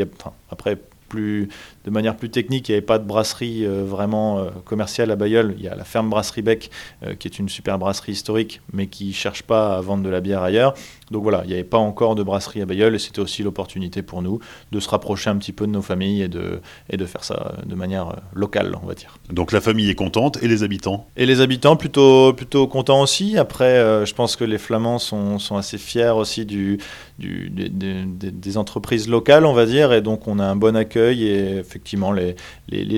Après, 0.51 0.79
plus, 1.11 1.49
de 1.85 1.91
manière 1.91 2.17
plus 2.17 2.31
technique, 2.31 2.71
il 2.71 2.73
n'y 2.73 2.77
avait 2.77 2.87
pas 2.87 2.99
de 2.99 3.05
brasserie 3.05 3.67
euh, 3.67 3.85
vraiment 3.85 4.39
euh, 4.39 4.49
commerciale 4.65 5.11
à 5.11 5.17
Bayeul. 5.17 5.55
Il 5.59 5.63
y 5.63 5.69
a 5.69 5.75
la 5.75 5.85
ferme 5.85 6.09
Brasserie 6.09 6.41
Bec, 6.41 6.71
euh, 7.05 7.15
qui 7.15 7.29
est 7.29 7.39
une 7.39 7.51
super 7.51 7.79
brasserie 7.79 8.13
historique, 8.13 8.63
mais 8.73 8.87
qui 8.87 9.09
ne 9.09 9.13
cherche 9.13 9.43
pas 9.43 9.77
à 9.77 9.81
vendre 9.83 10.03
de 10.03 10.09
la 10.09 10.23
bière 10.23 10.43
ailleurs. 10.43 10.73
Donc 11.11 11.23
voilà, 11.25 11.43
il 11.45 11.49
n'y 11.49 11.55
avait 11.55 11.65
pas 11.65 11.79
encore 11.79 12.15
de 12.15 12.23
brasserie 12.23 12.63
à 12.63 12.67
Bayeul, 12.67 12.95
et 12.95 12.99
c'était 12.99 13.21
aussi 13.21 13.43
l'opportunité 13.43 14.01
pour 14.01 14.23
nous 14.23 14.39
de 14.73 14.81
se 14.81 14.89
rapprocher 14.89 15.29
un 15.29 15.37
petit 15.37 15.53
peu 15.53 15.67
de 15.67 15.73
nos 15.73 15.83
familles 15.83 16.23
et 16.23 16.29
de, 16.29 16.61
et 16.89 16.97
de 16.97 17.05
faire 17.05 17.25
ça 17.25 17.57
de 17.67 17.75
manière 17.75 18.17
locale, 18.33 18.75
on 18.83 18.87
va 18.87 18.95
dire. 18.95 19.19
Donc 19.29 19.53
la 19.53 19.61
famille 19.61 19.91
est 19.91 19.95
contente, 19.95 20.43
et 20.43 20.49
les 20.49 20.63
habitants? 20.63 21.09
Et 21.17 21.27
les 21.27 21.41
habitants, 21.41 21.77
plutôt, 21.77 22.33
plutôt 22.33 22.69
contents 22.69 23.03
aussi. 23.03 23.37
Après, 23.37 24.07
je 24.07 24.15
pense 24.15 24.37
que 24.37 24.45
les 24.45 24.59
Flamands 24.59 25.01
sont, 25.01 25.39
sont 25.41 25.57
assez 25.57 25.77
fiers 25.77 26.15
aussi 26.17 26.47
du, 26.47 26.79
du, 27.19 27.51
des, 27.51 27.69
des, 27.69 28.31
des 28.31 28.57
entreprises 28.57 29.09
locales, 29.09 29.45
on 29.45 29.53
va 29.53 29.67
dire, 29.67 29.93
et 29.93 30.01
donc 30.01 30.29
on 30.29 30.39
a 30.39 30.45
un 30.45 30.57
bon 30.57 30.77
accueil 30.77 31.00
et 31.09 31.59
effectivement 31.59 32.13
les, 32.13 32.35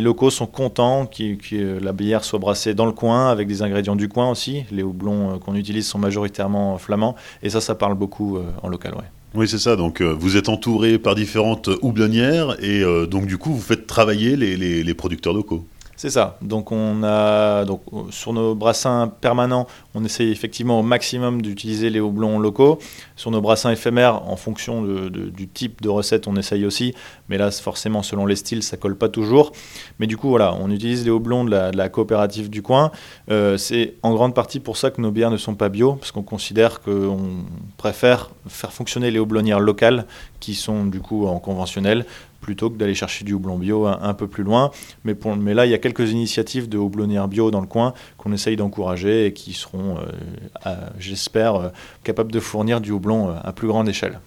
locaux 0.00 0.30
sont 0.30 0.46
contents 0.46 1.06
que, 1.06 1.34
que, 1.34 1.82
la 1.82 1.92
bière 1.92 2.24
soit 2.24 2.38
brassée 2.38 2.74
dans 2.74 2.86
le 2.86 2.92
coin 2.92 3.30
avec 3.30 3.48
des 3.48 3.62
ingrédients 3.62 3.96
du 3.96 4.08
coin 4.08 4.30
aussi. 4.30 4.64
Les 4.70 4.82
houblons 4.82 5.34
euh, 5.34 5.38
qu'on 5.38 5.54
utilise 5.54 5.86
sont 5.86 5.98
majoritairement 5.98 6.78
flamands 6.78 7.16
et 7.42 7.50
ça, 7.50 7.60
ça 7.60 7.74
parle 7.74 7.94
beaucoup 7.94 8.36
euh, 8.36 8.42
en 8.62 8.68
local. 8.68 8.94
Oui, 9.34 9.48
c'est 9.48 9.58
ça. 9.58 9.76
Donc, 9.76 10.00
euh, 10.00 10.14
vous 10.18 10.36
êtes 10.36 10.48
entouré 10.48 10.98
par 10.98 11.14
différentes 11.14 11.70
houblonnières 11.80 12.56
et 12.62 12.82
euh, 12.82 13.06
donc, 13.06 13.26
du 13.26 13.38
coup, 13.38 13.52
vous 13.52 13.62
faites 13.62 13.86
travailler 13.86 14.36
les 14.36 14.94
producteurs 14.94 15.32
locaux. 15.32 15.64
C'est 16.02 16.10
ça. 16.10 16.36
Donc 16.42 16.72
on 16.72 17.04
a 17.04 17.64
donc 17.64 17.82
sur 18.10 18.32
nos 18.32 18.56
brassins 18.56 19.06
permanents, 19.20 19.68
on 19.94 20.04
essaye 20.04 20.32
effectivement 20.32 20.80
au 20.80 20.82
maximum 20.82 21.42
d'utiliser 21.42 21.90
les 21.90 22.00
houblons 22.00 22.40
locaux. 22.40 22.80
sur 23.14 23.30
nos 23.30 23.40
brassins 23.40 23.70
éphémères, 23.70 24.28
en 24.28 24.34
fonction 24.34 24.82
du 24.82 25.46
type 25.46 25.80
de 25.80 25.88
recette, 25.88 26.26
on 26.26 26.34
essaye 26.34 26.66
aussi. 26.66 26.92
Mais 27.28 27.38
là, 27.38 27.52
forcément, 27.52 28.02
selon 28.02 28.26
les 28.26 28.34
styles, 28.34 28.64
ça 28.64 28.76
colle 28.76 28.96
pas 28.96 29.08
toujours. 29.08 29.52
Mais 30.00 30.08
du 30.08 30.16
coup, 30.16 30.28
voilà, 30.28 30.56
on 30.60 30.72
utilise 30.72 31.04
les 31.04 31.10
houblons 31.12 31.44
de 31.44 31.50
la, 31.50 31.88
coopérative 31.88 32.50
du 32.50 32.62
coin. 32.62 32.90
Euh, 33.30 33.56
c'est 33.56 33.94
en 34.02 34.12
grande 34.12 34.34
partie 34.34 34.58
pour 34.58 34.76
ça 34.78 34.90
que 34.90 35.00
nos 35.00 35.12
bières 35.12 35.30
ne 35.30 35.36
sont 35.36 35.54
pas 35.54 35.68
bio, 35.68 35.92
parce 35.94 36.10
qu'on 36.10 36.24
considère 36.24 36.80
qu'on 36.80 37.44
préfère 37.76 38.30
faire 38.48 38.72
fonctionner 38.72 39.12
les 39.12 39.20
houblonnières 39.20 39.60
locales, 39.60 40.06
qui 40.40 40.56
sont 40.56 40.84
du 40.84 40.98
coup 40.98 41.28
en 41.28 41.38
conventionnel, 41.38 42.04
plutôt 42.42 42.68
que 42.68 42.76
d'aller 42.76 42.94
chercher 42.94 43.24
du 43.24 43.32
houblon 43.32 43.56
bio 43.56 43.86
un, 43.86 44.14
peu 44.14 44.26
plus 44.26 44.42
loin. 44.42 44.70
Mais, 45.04 45.14
mais, 45.38 45.54
là, 45.54 45.64
il 45.64 45.70
y 45.70 45.74
a 45.74 45.78
quelques 45.78 46.10
initiatives 46.10 46.68
de 46.68 46.76
houblonnières 46.76 47.28
bio 47.28 47.50
dans 47.50 47.62
le 47.62 47.66
coin 47.66 47.94
qu'on 48.18 48.32
essaye 48.32 48.56
d'encourager 48.56 49.26
et 49.26 49.32
qui 49.32 49.54
seront, 49.54 49.96
euh, 50.66 50.74
j'espère, 50.98 51.54
euh, 51.54 51.68
capables 52.04 52.32
de 52.32 52.40
fournir 52.40 52.80
du 52.80 52.90
houblon 52.90 53.30
euh, 53.30 53.34
à 53.42 53.52
plus 53.52 53.68
grande 53.68 53.88
échelle. 53.88 54.20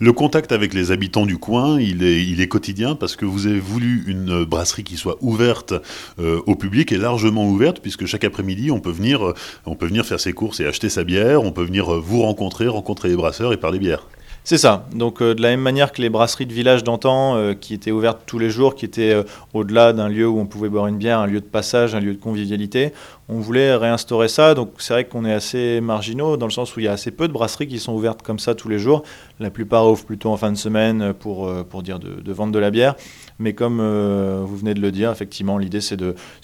Le 0.00 0.12
contact 0.12 0.50
avec 0.50 0.74
les 0.74 0.90
habitants 0.90 1.26
du 1.26 1.38
coin, 1.38 1.78
il 1.78 2.02
est, 2.02 2.48
quotidien 2.48 2.96
parce 2.96 3.14
que 3.14 3.26
vous 3.26 3.46
avez 3.46 3.60
voulu 3.60 4.02
une 4.08 4.44
brasserie 4.44 4.82
qui 4.82 4.96
soit 4.96 5.18
ouverte 5.20 5.72
au 6.18 6.56
public 6.56 6.90
et 6.90 6.96
largement 6.96 7.48
ouverte, 7.48 7.78
puisque 7.80 8.04
chaque 8.04 8.24
après-midi, 8.24 8.72
on, 8.72 8.76
on 8.76 9.74
peut 9.76 9.86
venir 9.86 10.04
faire 10.04 10.18
ses 10.18 10.32
courses 10.32 10.58
et 10.58 10.66
acheter 10.66 10.88
sa 10.88 11.04
bière, 11.04 11.44
on 11.44 11.52
peut 11.52 11.62
venir 11.62 11.92
vous 12.00 12.22
rencontrer, 12.22 12.66
rencontrer 12.66 13.08
les 13.10 13.16
brasseurs 13.16 13.52
et 13.52 13.56
parler 13.56 13.78
bière. 13.78 14.08
C'est 14.46 14.58
ça. 14.58 14.84
Donc 14.94 15.22
euh, 15.22 15.34
de 15.34 15.40
la 15.40 15.48
même 15.48 15.62
manière 15.62 15.90
que 15.90 16.02
les 16.02 16.10
brasseries 16.10 16.44
de 16.44 16.52
village 16.52 16.84
d'antan, 16.84 17.34
euh, 17.36 17.54
qui 17.54 17.72
étaient 17.72 17.92
ouvertes 17.92 18.20
tous 18.26 18.38
les 18.38 18.50
jours, 18.50 18.74
qui 18.74 18.84
étaient 18.84 19.14
euh, 19.14 19.22
au-delà 19.54 19.94
d'un 19.94 20.06
lieu 20.06 20.28
où 20.28 20.38
on 20.38 20.44
pouvait 20.44 20.68
boire 20.68 20.86
une 20.86 20.98
bière, 20.98 21.20
un 21.20 21.26
lieu 21.26 21.40
de 21.40 21.46
passage, 21.46 21.94
un 21.94 22.00
lieu 22.00 22.12
de 22.12 22.20
convivialité, 22.20 22.92
on 23.30 23.38
voulait 23.38 23.74
réinstaurer 23.74 24.28
ça. 24.28 24.52
Donc 24.52 24.72
c'est 24.76 24.92
vrai 24.92 25.04
qu'on 25.06 25.24
est 25.24 25.32
assez 25.32 25.80
marginaux 25.80 26.36
dans 26.36 26.44
le 26.44 26.52
sens 26.52 26.76
où 26.76 26.80
il 26.80 26.84
y 26.84 26.88
a 26.88 26.92
assez 26.92 27.10
peu 27.10 27.26
de 27.26 27.32
brasseries 27.32 27.68
qui 27.68 27.78
sont 27.78 27.94
ouvertes 27.94 28.20
comme 28.20 28.38
ça 28.38 28.54
tous 28.54 28.68
les 28.68 28.78
jours. 28.78 29.02
La 29.40 29.48
plupart 29.48 29.86
ouvrent 29.90 30.04
plutôt 30.04 30.28
en 30.28 30.36
fin 30.36 30.52
de 30.52 30.58
semaine 30.58 31.14
pour, 31.14 31.50
dire 31.82 31.98
de 31.98 32.32
vendre 32.34 32.52
de 32.52 32.58
la 32.58 32.70
bière. 32.70 32.96
Mais 33.38 33.52
comme 33.52 33.80
euh, 33.80 34.42
vous 34.46 34.56
venez 34.56 34.74
de 34.74 34.80
le 34.80 34.92
dire, 34.92 35.10
effectivement, 35.10 35.58
l'idée 35.58 35.80
c'est 35.80 35.96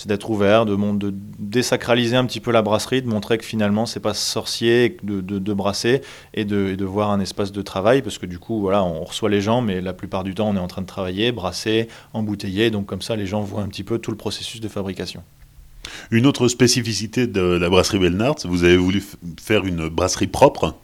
d'être 0.06 0.30
ouvert, 0.30 0.66
de, 0.66 1.14
désacraliser 1.38 2.16
un 2.16 2.26
petit 2.26 2.40
peu 2.40 2.50
la 2.50 2.62
brasserie, 2.62 3.02
de 3.02 3.08
montrer 3.08 3.38
que 3.38 3.44
finalement 3.44 3.86
c'est 3.86 4.00
pas 4.00 4.14
sorcier 4.14 4.96
de, 5.02 5.54
brasser 5.54 6.00
et 6.34 6.44
de, 6.44 6.84
voir 6.84 7.10
un 7.10 7.20
espace 7.20 7.52
de 7.52 7.62
travail, 7.62 8.02
parce 8.02 8.18
que 8.18 8.26
du 8.26 8.38
coup, 8.38 8.60
voilà, 8.60 8.82
on 8.82 9.04
reçoit 9.04 9.30
les 9.30 9.40
gens, 9.40 9.60
mais 9.60 9.80
la 9.80 9.92
plupart 9.92 10.24
du 10.24 10.34
temps 10.34 10.48
on 10.48 10.56
est 10.56 10.60
en 10.60 10.68
train 10.68 10.82
de 10.82 10.86
travailler, 10.86 11.32
brasser, 11.32 11.88
embouteiller, 12.12 12.70
donc 12.70 12.86
comme 12.86 13.02
ça 13.02 13.14
les 13.16 13.26
gens 13.26 13.42
voient 13.42 13.62
un 13.62 13.68
petit 13.68 13.84
peu 13.84 13.98
tout 13.98 14.10
le 14.10 14.16
processus 14.16 14.60
de 14.60 14.68
fabrication. 14.68 15.22
Une 16.10 16.26
autre 16.26 16.48
spécificité 16.48 17.26
de 17.26 17.40
la 17.40 17.70
brasserie 17.70 17.98
Belnart, 17.98 18.36
vous 18.44 18.64
avez 18.64 18.76
voulu 18.76 19.02
faire 19.40 19.64
une 19.64 19.88
brasserie 19.88 20.26
propre? 20.26 20.74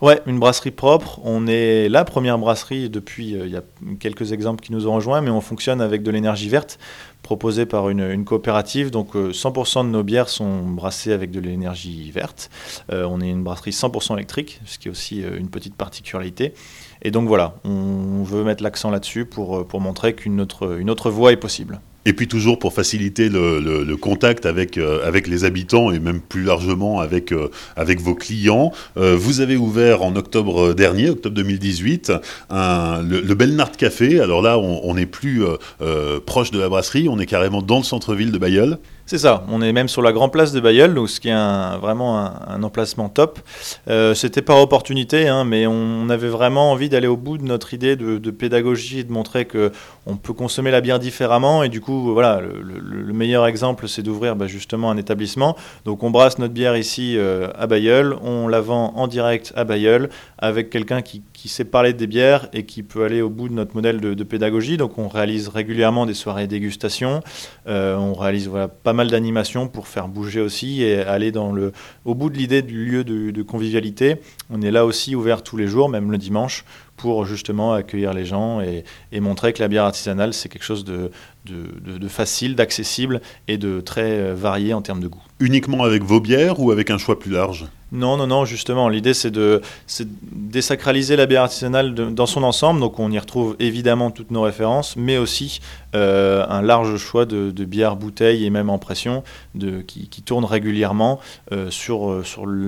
Ouais, 0.00 0.22
une 0.26 0.38
brasserie 0.38 0.70
propre. 0.70 1.20
On 1.24 1.48
est 1.48 1.88
la 1.88 2.04
première 2.04 2.38
brasserie 2.38 2.88
depuis, 2.88 3.34
euh, 3.34 3.46
il 3.46 3.52
y 3.52 3.56
a 3.56 3.64
quelques 3.98 4.30
exemples 4.30 4.62
qui 4.62 4.70
nous 4.70 4.86
ont 4.86 4.94
rejoints, 4.94 5.20
mais 5.22 5.30
on 5.30 5.40
fonctionne 5.40 5.80
avec 5.80 6.04
de 6.04 6.12
l'énergie 6.12 6.48
verte 6.48 6.78
proposée 7.22 7.66
par 7.66 7.88
une, 7.88 8.24
coopérative. 8.24 8.92
Donc 8.92 9.16
100% 9.16 9.80
euh, 9.80 9.82
de 9.82 9.88
nos 9.88 10.04
bières 10.04 10.28
sont 10.28 10.62
brassées 10.62 11.12
avec 11.12 11.32
de 11.32 11.40
l'énergie 11.40 12.12
verte. 12.12 12.48
Euh, 12.92 13.08
on 13.10 13.20
est 13.20 13.28
une 13.28 13.42
brasserie 13.42 13.72
100% 13.72 14.14
électrique, 14.14 14.60
ce 14.66 14.78
qui 14.78 14.86
est 14.86 14.90
aussi 14.92 15.20
une 15.20 15.50
petite 15.50 15.74
particularité. 15.74 16.54
Et 17.02 17.10
donc 17.10 17.26
voilà, 17.26 17.56
on 17.64 18.22
veut 18.22 18.44
mettre 18.44 18.62
l'accent 18.62 18.92
là-dessus 18.92 19.24
pour, 19.24 19.66
pour 19.66 19.80
montrer 19.80 20.14
qu'une 20.14 20.40
autre, 20.40 20.78
une 20.78 20.90
autre 20.90 21.10
voie 21.10 21.32
est 21.32 21.36
possible. 21.36 21.80
Et 22.08 22.14
puis 22.14 22.26
toujours 22.26 22.58
pour 22.58 22.72
faciliter 22.72 23.28
le, 23.28 23.94
contact 23.96 24.46
avec, 24.46 24.78
euh, 24.78 25.06
avec 25.06 25.26
les 25.26 25.44
habitants 25.44 25.90
et 25.90 25.98
même 25.98 26.22
plus 26.22 26.42
largement 26.42 27.00
avec, 27.00 27.32
euh, 27.32 27.50
avec 27.76 28.00
vos 28.00 28.14
clients, 28.14 28.72
euh, 28.96 29.14
vous 29.14 29.42
avez 29.42 29.58
ouvert 29.58 30.02
en 30.02 30.16
octobre 30.16 30.72
dernier, 30.72 31.10
octobre 31.10 31.36
2018, 31.36 32.12
un, 32.48 33.02
le, 33.02 33.20
le 33.20 33.34
Belnard 33.34 33.72
Café. 33.72 34.20
Alors 34.20 34.40
là, 34.40 34.58
on 34.58 34.94
n'est 34.94 35.04
plus 35.04 35.42
proche 36.24 36.50
de 36.50 36.58
la 36.58 36.70
brasserie, 36.70 37.10
on 37.10 37.18
est 37.18 37.26
carrément 37.26 37.60
dans 37.60 37.76
le 37.76 37.84
centre-ville 37.84 38.32
de 38.32 38.38
Bayeul. 38.38 38.78
C'est 39.04 39.18
ça, 39.18 39.44
on 39.48 39.62
est 39.62 39.72
même 39.72 39.88
sur 39.88 40.02
la 40.02 40.12
grande 40.12 40.32
place 40.32 40.52
de 40.52 40.60
Bayeul, 40.60 41.08
ce 41.08 41.18
qui 41.18 41.28
est 41.28 41.78
vraiment 41.80 42.18
un, 42.18 42.62
emplacement 42.62 43.08
top. 43.08 43.38
C'était 44.14 44.42
par 44.42 44.58
opportunité, 44.58 45.28
hein, 45.28 45.44
mais 45.44 45.66
on 45.66 46.08
avait 46.10 46.28
vraiment 46.28 46.70
envie 46.70 46.88
d'aller 46.88 47.06
au 47.06 47.16
bout 47.16 47.38
de 47.38 47.44
notre 47.44 47.72
idée 47.72 47.96
de, 47.96 48.30
pédagogie 48.30 49.00
et 49.00 49.04
de 49.04 49.12
montrer 49.12 49.46
que 49.46 49.72
on 50.08 50.16
peut 50.16 50.32
consommer 50.32 50.70
la 50.70 50.80
bière 50.80 50.98
différemment. 50.98 51.62
Et 51.62 51.68
du 51.68 51.80
coup, 51.80 52.12
voilà, 52.12 52.40
le, 52.40 53.12
meilleur 53.12 53.46
exemple, 53.46 53.88
c'est 53.88 54.02
d'ouvrir 54.02 54.36
bah, 54.36 54.46
justement 54.46 54.90
un 54.90 54.96
établissement. 54.96 55.56
Donc 55.84 56.02
on 56.02 56.10
brasse 56.10 56.38
notre 56.38 56.54
bière 56.54 56.76
ici 56.76 57.16
euh, 57.16 57.48
à 57.56 57.66
Bayeul, 57.66 58.16
on 58.22 58.48
la 58.48 58.60
vend 58.60 58.92
en 58.96 59.06
direct 59.06 59.52
à 59.54 59.64
Bayeul 59.64 60.08
avec 60.38 60.70
quelqu'un 60.70 61.02
qui, 61.02 61.22
sait 61.48 61.64
parler 61.64 61.92
des 61.94 62.06
bières 62.06 62.48
et 62.52 62.64
qui 62.64 62.82
peut 62.82 63.04
aller 63.04 63.22
au 63.22 63.30
bout 63.30 63.48
de 63.48 63.54
notre 63.54 63.74
modèle 63.74 64.00
de, 64.00 64.24
pédagogie. 64.24 64.76
Donc 64.76 64.98
on 64.98 65.08
réalise 65.08 65.48
régulièrement 65.48 66.06
des 66.06 66.14
soirées 66.14 66.46
dégustation, 66.46 67.22
euh, 67.66 67.96
on 67.96 68.12
réalise 68.12 68.50
pas 68.82 68.92
mal 68.92 69.08
d'animations 69.08 69.68
pour 69.68 69.88
faire 69.88 70.08
bouger 70.08 70.40
aussi 70.40 70.82
et 70.82 71.00
aller 71.00 71.32
au 72.04 72.14
bout 72.14 72.30
de 72.30 72.36
l'idée 72.36 72.62
du 72.62 72.84
lieu 72.84 73.04
de, 73.04 73.42
convivialité. 73.42 74.16
On 74.50 74.60
est 74.62 74.70
là 74.70 74.84
aussi 74.84 75.14
ouvert 75.14 75.42
tous 75.42 75.56
les 75.56 75.66
jours, 75.66 75.88
même 75.88 76.10
le 76.10 76.18
dimanche, 76.18 76.64
pour 76.98 77.24
justement 77.24 77.72
accueillir 77.72 78.12
les 78.12 78.26
gens 78.26 78.60
et, 78.60 78.84
montrer 79.20 79.54
que 79.54 79.62
la 79.62 79.68
bière 79.68 79.84
artisanale, 79.84 80.34
c'est 80.34 80.50
quelque 80.50 80.64
chose 80.64 80.84
de, 80.84 81.10
facile, 82.08 82.54
d'accessible 82.54 83.22
et 83.46 83.56
de 83.56 83.80
très 83.80 84.34
varié 84.34 84.74
en 84.74 84.82
termes 84.82 85.00
de 85.00 85.08
goût. 85.08 85.22
Uniquement 85.40 85.84
avec 85.84 86.02
vos 86.02 86.20
bières 86.20 86.60
ou 86.60 86.70
avec 86.70 86.90
un 86.90 86.98
choix 86.98 87.18
plus 87.18 87.30
large? 87.30 87.66
Non, 87.90 88.18
non, 88.18 88.26
non, 88.26 88.44
justement, 88.44 88.90
l'idée 88.90 89.14
c'est 89.14 89.30
de 89.30 89.62
désacraliser 90.22 91.16
la 91.16 91.24
bière 91.24 91.42
artisanale 91.42 91.94
dans 91.94 92.26
son 92.26 92.42
ensemble, 92.42 92.80
donc 92.80 92.98
on 92.98 93.10
y 93.10 93.18
retrouve 93.18 93.56
évidemment 93.60 94.10
toutes 94.10 94.30
nos 94.30 94.42
références, 94.42 94.94
mais 94.96 95.16
aussi 95.16 95.60
euh, 95.94 96.44
un 96.50 96.60
large 96.60 96.98
choix 96.98 97.24
de, 97.24 97.50
bières 97.64 97.96
bouteilles 97.96 98.44
et 98.44 98.50
même 98.50 98.68
en 98.68 98.78
pression 98.78 99.24
de, 99.54 99.80
qui, 99.80 100.06
tournent 100.22 100.44
régulièrement 100.44 101.18
euh, 101.52 101.70
sur, 101.70 102.10
euh, 102.10 102.24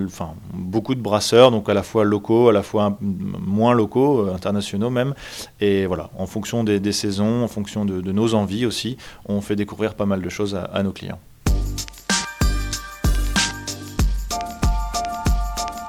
enfin, 0.06 0.30
beaucoup 0.54 0.94
de 0.94 1.02
brasseurs, 1.02 1.50
donc 1.50 1.68
à 1.68 1.74
la 1.74 1.82
fois 1.82 2.04
locaux, 2.04 2.48
à 2.48 2.52
la 2.52 2.62
fois 2.62 2.96
moins 3.00 3.74
locaux, 3.74 4.26
internationaux 4.34 4.88
même, 4.88 5.14
et 5.60 5.84
voilà, 5.84 6.08
en 6.16 6.26
fonction 6.26 6.64
des, 6.64 6.92
saisons, 6.92 7.44
en 7.44 7.48
fonction 7.48 7.84
de, 7.84 8.10
nos 8.10 8.34
envies 8.34 8.64
aussi, 8.64 8.96
on 9.26 9.42
fait 9.42 9.56
découvrir 9.56 9.94
pas 9.94 10.06
mal 10.06 10.22
de 10.22 10.28
choses 10.30 10.54
à 10.54 10.82
nos 10.82 10.92
clients. 10.92 11.18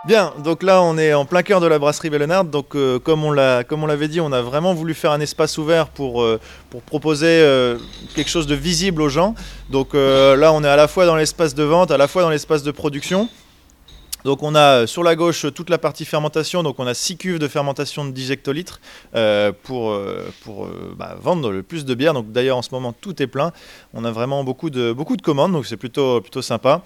Bien, 0.04 0.34
donc 0.44 0.64
là 0.64 0.82
on 0.82 0.98
est 0.98 1.14
en 1.14 1.26
plein 1.26 1.44
cœur 1.44 1.62
de 1.62 1.68
la 1.68 1.78
brasserie 1.78 2.10
Bellenard. 2.10 2.46
Donc 2.46 2.76
euh, 2.76 2.98
comme 2.98 3.24
on 3.24 3.32
l'avait 3.32 4.08
dit, 4.08 4.20
on 4.20 4.32
a 4.32 4.42
vraiment 4.42 4.74
voulu 4.74 4.96
faire 4.96 5.12
un 5.12 5.20
espace 5.20 5.60
ouvert 5.60 5.90
pour, 5.90 6.24
euh, 6.24 6.40
proposer 6.88 7.28
euh, 7.28 7.78
quelque 8.16 8.30
chose 8.30 8.48
de 8.48 8.56
visible 8.56 9.04
aux 9.04 9.10
gens. 9.10 9.36
Donc 9.70 9.94
là 9.94 10.54
on 10.54 10.64
est 10.64 10.68
à 10.68 10.76
la 10.76 10.88
fois 10.88 11.06
dans 11.06 11.16
l'espace 11.16 11.54
de 11.54 11.64
vente, 11.64 11.92
à 11.92 11.98
la 11.98 12.08
fois 12.08 12.24
dans 12.24 12.32
l'espace 12.32 12.64
de 12.64 12.72
production. 12.72 13.30
Donc 14.26 14.42
on 14.44 14.54
a 14.56 14.86
sur 14.86 15.04
la 15.04 15.16
gauche 15.16 15.48
toute 15.54 15.70
la 15.70 15.80
partie 15.80 16.06
fermentation, 16.06 16.62
donc 16.62 16.80
on 16.80 16.86
a 16.86 16.94
6 16.94 17.18
cuves 17.18 17.40
de 17.40 17.48
fermentation 17.48 18.06
de 18.06 18.12
10 18.12 18.32
hectolitres 18.32 18.80
pour, 19.64 19.98
bah, 20.96 21.16
vendre 21.22 21.52
le 21.52 21.62
plus 21.62 21.86
de 21.86 21.94
bière. 21.94 22.14
Donc 22.14 22.32
d'ailleurs 22.32 22.58
en 22.58 22.62
ce 22.64 22.70
moment 22.72 22.92
tout 22.92 23.22
est 23.22 23.28
plein, 23.28 23.52
on 23.94 24.04
a 24.04 24.12
vraiment 24.12 24.44
beaucoup 24.44 24.72
de, 24.72 24.96
commandes, 25.22 25.52
donc 25.52 25.68
c'est 25.68 25.78
plutôt 25.78 26.42
sympa. 26.42 26.82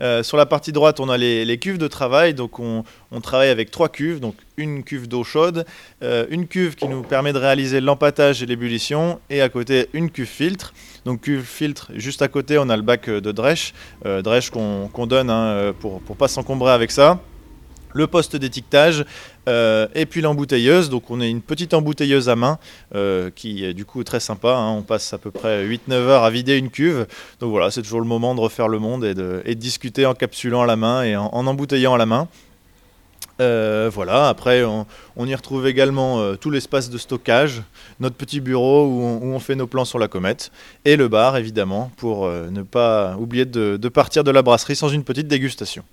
Euh, 0.00 0.22
sur 0.22 0.36
la 0.36 0.46
partie 0.46 0.72
droite, 0.72 1.00
on 1.00 1.08
a 1.08 1.16
les, 1.16 1.58
cuves 1.58 1.78
de 1.78 1.88
travail. 1.88 2.34
Donc, 2.34 2.58
on, 2.58 2.84
travaille 3.22 3.48
avec 3.48 3.70
trois 3.70 3.88
cuves. 3.88 4.20
Donc, 4.20 4.34
une 4.56 4.82
cuve 4.82 5.08
d'eau 5.08 5.24
chaude, 5.24 5.64
euh, 6.02 6.26
une 6.30 6.46
cuve 6.46 6.74
qui 6.74 6.88
nous 6.88 7.02
permet 7.02 7.32
de 7.32 7.38
réaliser 7.38 7.80
l'empattage 7.80 8.42
et 8.42 8.46
l'ébullition, 8.46 9.20
et 9.30 9.40
à 9.40 9.48
côté, 9.48 9.88
une 9.92 10.10
cuve 10.10 10.26
filtre. 10.26 10.74
Donc, 11.04 11.22
cuve 11.22 11.44
filtre, 11.44 11.90
juste 11.94 12.22
à 12.22 12.28
côté, 12.28 12.58
on 12.58 12.68
a 12.68 12.76
le 12.76 12.82
bac 12.82 13.08
de 13.08 13.32
drèche, 13.32 13.74
euh, 14.06 14.22
qu'on 14.52 15.06
donne 15.06 15.30
hein, 15.30 15.74
pour 15.80 16.02
ne 16.08 16.14
pas 16.14 16.28
s'encombrer 16.28 16.72
avec 16.72 16.90
ça 16.90 17.20
le 17.92 18.06
poste 18.06 18.36
d'étiquetage 18.36 19.04
euh, 19.48 19.88
et 19.94 20.06
puis 20.06 20.20
l'embouteilleuse. 20.20 20.90
Donc 20.90 21.10
on 21.10 21.20
a 21.20 21.26
une 21.26 21.42
petite 21.42 21.74
embouteilleuse 21.74 22.28
à 22.28 22.36
main 22.36 22.58
euh, 22.94 23.30
qui 23.34 23.64
est 23.64 23.74
du 23.74 23.84
coup 23.84 24.04
très 24.04 24.20
sympa. 24.20 24.54
Hein. 24.54 24.70
On 24.70 24.82
passe 24.82 25.12
à 25.12 25.18
peu 25.18 25.30
près 25.30 25.64
8-9 25.66 25.92
heures 25.92 26.24
à 26.24 26.30
vider 26.30 26.56
une 26.56 26.70
cuve. 26.70 27.06
Donc 27.40 27.50
voilà, 27.50 27.70
c'est 27.70 27.82
toujours 27.82 28.00
le 28.00 28.06
moment 28.06 28.34
de 28.34 28.40
refaire 28.40 28.68
le 28.68 28.78
monde 28.78 29.04
et 29.04 29.14
de, 29.14 29.42
discuter 29.60 30.06
en 30.06 30.14
capsulant 30.14 30.62
à 30.62 30.66
la 30.66 30.76
main 30.76 31.02
et 31.02 31.16
en, 31.16 31.28
embouteillant 31.32 31.94
à 31.94 31.98
la 31.98 32.06
main. 32.06 32.28
Euh, 33.40 33.90
voilà, 33.92 34.28
après 34.28 34.64
on, 34.64 34.86
y 35.26 35.34
retrouve 35.34 35.66
également 35.66 36.34
tout 36.36 36.50
l'espace 36.50 36.90
de 36.90 36.98
stockage, 36.98 37.62
notre 37.98 38.16
petit 38.16 38.40
bureau 38.40 38.86
où 38.86 39.02
on, 39.02 39.38
fait 39.38 39.54
nos 39.54 39.66
plans 39.66 39.84
sur 39.84 39.98
la 39.98 40.08
comète, 40.08 40.50
et 40.84 40.96
le 40.96 41.08
bar 41.08 41.36
évidemment, 41.36 41.90
pour 41.96 42.28
ne 42.28 42.62
pas 42.62 43.16
oublier 43.18 43.44
de 43.46 43.88
partir 43.88 44.24
de 44.24 44.30
la 44.30 44.42
brasserie 44.42 44.76
sans 44.76 44.88
une 44.88 45.04
petite 45.04 45.28
dégustation. 45.28 45.84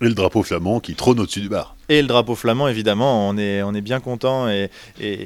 Et 0.00 0.08
le 0.08 0.14
drapeau 0.14 0.42
flamand 0.42 0.80
qui 0.80 0.94
trône 0.94 1.20
au-dessus 1.20 1.40
du 1.40 1.48
bar. 1.48 1.76
Et 1.88 2.02
le 2.02 2.08
drapeau 2.08 2.34
flamand, 2.34 2.68
évidemment, 2.68 3.28
on 3.28 3.36
est, 3.38 3.80
bien 3.80 4.00
content 4.00 4.48
et, 4.48 4.70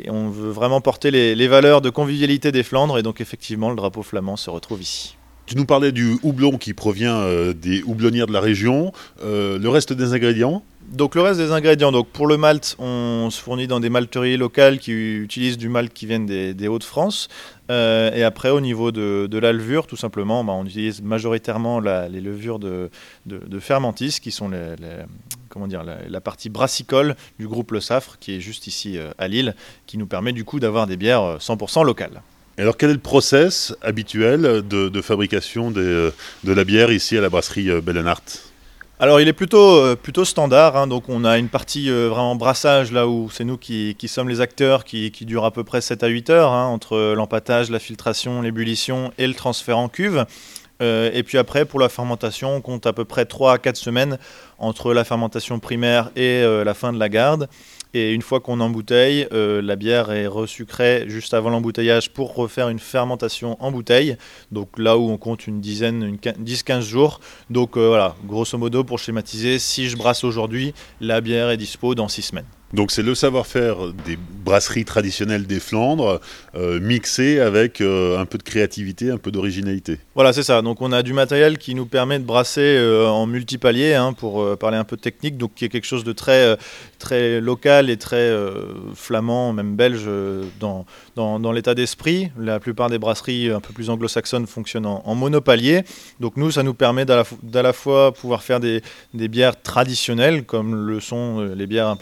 on 0.09 0.29
veut 0.29 0.51
vraiment 0.51 0.81
porter 0.81 1.11
les, 1.11 1.49
valeurs 1.49 1.81
de 1.81 1.91
convivialité 1.91 2.53
des 2.53 2.63
Flandres. 2.63 2.99
Et 2.99 3.03
donc, 3.03 3.21
effectivement, 3.21 3.71
le 3.71 3.77
drapeau 3.77 4.03
flamand 4.03 4.37
se 4.37 4.51
retrouve 4.51 4.83
ici. 4.83 5.17
Tu 5.51 5.57
nous 5.57 5.67
parlais 5.67 5.91
du 5.91 6.17
houblon 6.23 6.59
qui 6.59 6.75
provient 6.75 7.27
des 7.61 7.83
houblonnières 7.83 8.29
de 8.29 8.33
la 8.33 8.39
région. 8.39 8.93
le 9.21 9.67
reste 9.67 9.93
des 9.93 10.13
ingrédients? 10.13 10.63
Donc 10.91 11.15
le 11.15 11.23
reste 11.23 11.39
des 11.39 11.53
ingrédients, 11.53 11.93
donc 11.93 12.09
pour 12.09 12.27
le 12.27 12.37
malt, 12.37 12.75
on 12.81 13.31
se 13.31 13.41
fournit 13.41 13.69
dans 13.69 13.79
des 13.79 13.91
malteries 13.91 14.37
locales 14.37 14.81
qui 14.81 14.91
utilisent 14.91 15.57
du 15.57 15.69
malt 15.69 15.93
qui 15.93 16.07
vient 16.07 16.19
des, 16.19 16.69
Hauts-de-France. 16.69 17.29
Euh, 17.71 18.13
et 18.13 18.25
après, 18.25 18.51
au 18.51 18.61
niveau 18.61 18.91
de, 18.91 19.39
la 19.39 19.53
levure, 19.53 19.87
tout 19.87 19.97
simplement, 19.97 20.43
bah, 20.43 20.53
on 20.53 20.65
utilise 20.67 21.01
majoritairement 21.01 21.79
les 21.79 22.21
levures 22.21 22.59
de, 22.59 22.91
fermentis, 23.61 24.19
qui 24.21 24.33
sont 24.33 24.49
la, 24.49 26.21
partie 26.21 26.49
brassicole 26.49 27.15
du 27.39 27.47
groupe 27.47 27.71
Le 27.71 27.81
Safre, 27.81 28.19
qui 28.19 28.35
est 28.35 28.41
juste 28.41 28.67
ici 28.67 28.99
euh, 28.99 29.13
à 29.17 29.29
Lille, 29.29 29.55
qui 29.87 29.97
nous 29.97 30.07
permet 30.07 30.33
du 30.33 30.45
coup 30.45 30.59
d'avoir 30.59 30.89
des 30.89 30.97
bières 30.97 31.37
100% 31.39 31.83
euh, 31.83 31.85
locales. 31.85 32.21
Alors, 32.61 32.77
quel 32.77 32.91
est 32.91 32.95
le 32.95 32.99
process 32.99 33.75
habituel 33.83 34.63
de, 34.67 35.01
fabrication 35.01 35.71
de 35.71 36.13
la 36.45 36.65
bière 36.65 36.93
ici 36.93 37.17
à 37.17 37.21
la 37.21 37.29
brasserie 37.29 37.81
Bellenart 37.81 38.23
alors 39.03 39.19
il 39.19 39.29
est 39.29 39.33
plutôt, 39.33 39.79
euh, 39.79 39.97
plutôt 39.97 40.27
standard, 40.27 40.77
hein. 40.77 40.87
donc 40.87 41.09
on 41.09 41.25
a 41.25 41.39
une 41.39 41.49
partie 41.49 41.89
euh, 41.89 42.11
vraiment 42.11 42.37
brassage 42.37 42.93
là 42.93 43.09
où 43.09 43.31
c'est 43.33 43.45
nous 43.45 43.57
qui, 43.57 43.97
sommes 44.09 44.29
les 44.29 44.43
acteurs 44.43 44.85
qui, 44.85 45.11
qui 45.11 45.25
dure 45.25 45.47
à 45.47 45.53
peu 45.53 45.65
près 45.65 45.81
7 45.81 46.03
à 46.03 46.09
8 46.09 46.29
heures 46.29 46.53
hein, 46.53 46.67
entre 46.67 47.15
l'empattage, 47.15 47.71
la 47.71 47.79
filtration, 47.79 48.43
l'ébullition 48.43 49.11
et 49.17 49.27
le 49.27 49.33
transfert 49.33 49.79
en 49.79 49.89
cuve. 49.89 50.27
Euh, 50.83 51.11
et 51.15 51.23
puis 51.23 51.39
après 51.39 51.65
pour 51.65 51.81
la 51.81 51.89
fermentation 51.89 52.55
on 52.55 52.61
compte 52.61 52.87
à 52.87 52.93
peu 52.93 53.07
près 53.07 53.25
3 53.25 53.55
à 53.55 53.59
4 53.59 53.77
semaines 53.77 54.19
entre 54.59 54.93
la 54.93 55.05
fermentation 55.05 55.61
primaire 55.61 56.11
et 56.15 56.43
la 56.43 56.75
fin 56.75 56.93
de 56.93 56.99
la 56.99 57.09
garde. 57.09 57.49
Et 57.93 58.13
une 58.13 58.23
fois 58.23 58.41
qu'on 58.41 58.61
embouteille, 58.61 59.27
euh, 59.33 59.61
la 59.61 59.75
bière 59.75 60.13
est 60.13 60.29
resucrée 60.29 61.05
juste 61.09 61.35
avant 61.35 61.51
l'embouteillage 61.51 62.11
pour 62.11 62.35
refaire 62.35 62.69
une 62.69 62.79
fermentation 62.79 63.57
en 63.61 63.73
bouteille. 63.73 64.17
Donc 64.53 64.79
là 64.79 64.97
où 64.97 65.11
on 65.11 65.17
compte 65.17 65.47
une 65.47 65.61
dizaine, 65.61 66.03
une 66.03 66.17
10-15 66.17 66.83
jours. 66.83 67.21
Donc 67.51 67.77
euh, 67.77 67.89
voilà, 67.89 68.15
grosso 68.25 68.57
modo 68.57 68.85
pour 68.85 68.99
schématiser, 68.99 69.59
si 69.59 69.89
je 69.89 69.97
brasse 69.97 70.23
aujourd'hui, 70.23 70.73
la 71.01 71.21
bière 71.21 71.51
est 71.51 71.57
dispo 71.57 71.95
dans 71.95 72.09
6 72.09 72.23
semaines. 72.23 72.47
Donc 72.73 72.93
c'est 72.93 73.03
le 73.03 73.17
savoir-faire 73.17 73.93
des 74.07 74.17
brasseries 74.45 74.85
traditionnelles 74.85 75.47
des 75.47 75.59
Flandres, 75.59 76.21
euh, 76.55 76.79
mixé 76.79 77.41
avec 77.41 77.81
euh, 77.81 78.19
un 78.19 78.27
peu 78.27 78.39
de 78.39 78.45
créativité, 78.45 79.11
un 79.11 79.17
peu 79.17 79.33
d'originalité. 79.33 79.99
Voilà, 80.15 80.33
c'est 80.33 80.45
ça. 80.45 80.63
Donc 80.63 80.81
on 80.81 80.93
a 80.93 81.03
du 81.03 81.13
matériel 81.13 81.59
qui 81.59 81.75
nous 81.75 81.87
permet 81.87 82.21
de 82.21 82.25
brasser 82.25 82.61
euh, 82.61 83.09
en 83.09 83.27
multipalier, 83.27 83.95
hein, 83.95 84.13
pour 84.13 84.57
parler 84.57 84.77
un 84.77 84.85
peu 84.85 84.97
de 84.97 85.01
technique, 85.01 85.37
donc 85.37 85.55
qui 85.55 85.65
est 85.65 85.69
quelque 85.69 85.87
chose 85.87 86.05
de 86.05 86.13
très, 86.13 86.57
très 87.01 87.41
local 87.41 87.91
et 87.91 87.97
très 87.97 88.33
flamand, 88.95 89.53
même 89.53 89.75
belge, 89.75 90.09
dans, 90.61 90.87
dans, 91.17 91.53
l'état 91.53 91.75
d'esprit. 91.75 92.31
La 92.39 92.61
plupart 92.61 92.89
des 92.91 92.99
brasseries 92.99 93.51
un 93.51 93.61
peu 93.61 93.73
plus 93.73 93.91
anglo-saxonnes 93.91 94.47
fonctionnent 94.47 94.87
en, 94.87 95.15
monopalier. 95.15 95.83
Donc 96.21 96.37
nous, 96.37 96.51
ça 96.53 96.63
nous 96.63 96.75
permet 96.75 97.05
d'à 97.05 97.25
la, 97.63 97.73
fois 97.73 98.13
pouvoir 98.13 98.43
faire 98.43 98.61
des, 98.61 98.83
des 99.15 99.29
bières 99.29 99.61
traditionnelles, 99.61 100.45
comme 100.45 100.75
le 100.75 101.01
sont 101.01 101.41
les 101.41 101.67
bières 101.67 101.97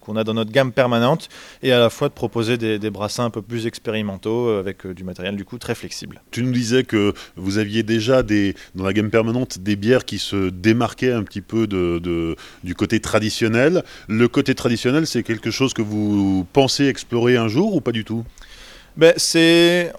qu'on 0.00 0.16
a 0.16 0.24
dans 0.24 0.34
notre 0.34 0.52
gamme 0.52 0.72
permanente 0.72 1.28
et 1.62 1.72
à 1.72 1.78
la 1.78 1.90
fois 1.90 2.08
de 2.08 2.14
proposer 2.14 2.56
des, 2.58 2.90
brassins 2.90 3.24
un 3.24 3.30
peu 3.30 3.42
plus 3.42 3.66
expérimentaux 3.66 4.48
euh, 4.48 4.60
avec 4.60 4.86
euh, 4.86 4.94
du 4.94 5.04
matériel 5.04 5.36
du 5.36 5.44
coup 5.44 5.58
très 5.58 5.74
flexible. 5.74 6.22
Tu 6.30 6.42
nous 6.42 6.52
disais 6.52 6.84
que 6.84 7.12
vous 7.36 7.58
aviez 7.58 7.82
déjà 7.82 8.22
dans 8.22 8.84
la 8.84 8.92
gamme 8.92 9.10
permanente 9.10 9.58
des 9.58 9.76
bières 9.76 10.04
qui 10.04 10.18
se 10.18 10.50
démarquaient 10.50 11.12
un 11.12 11.22
petit 11.22 11.40
peu 11.40 11.66
du 11.66 12.74
côté 12.74 13.00
traditionnel. 13.00 13.84
Côté 14.34 14.54
traditionnel, 14.56 15.06
c'est 15.06 15.22
quelque 15.22 15.52
chose 15.52 15.72
que 15.72 15.80
vous 15.80 16.44
pensez 16.52 16.86
explorer 16.86 17.36
un 17.36 17.46
jour 17.46 17.76
ou 17.76 17.80
pas 17.80 17.92
du 17.92 18.04
tout? 18.04 18.24
Ben, 18.96 19.12
c'est, 19.16 19.92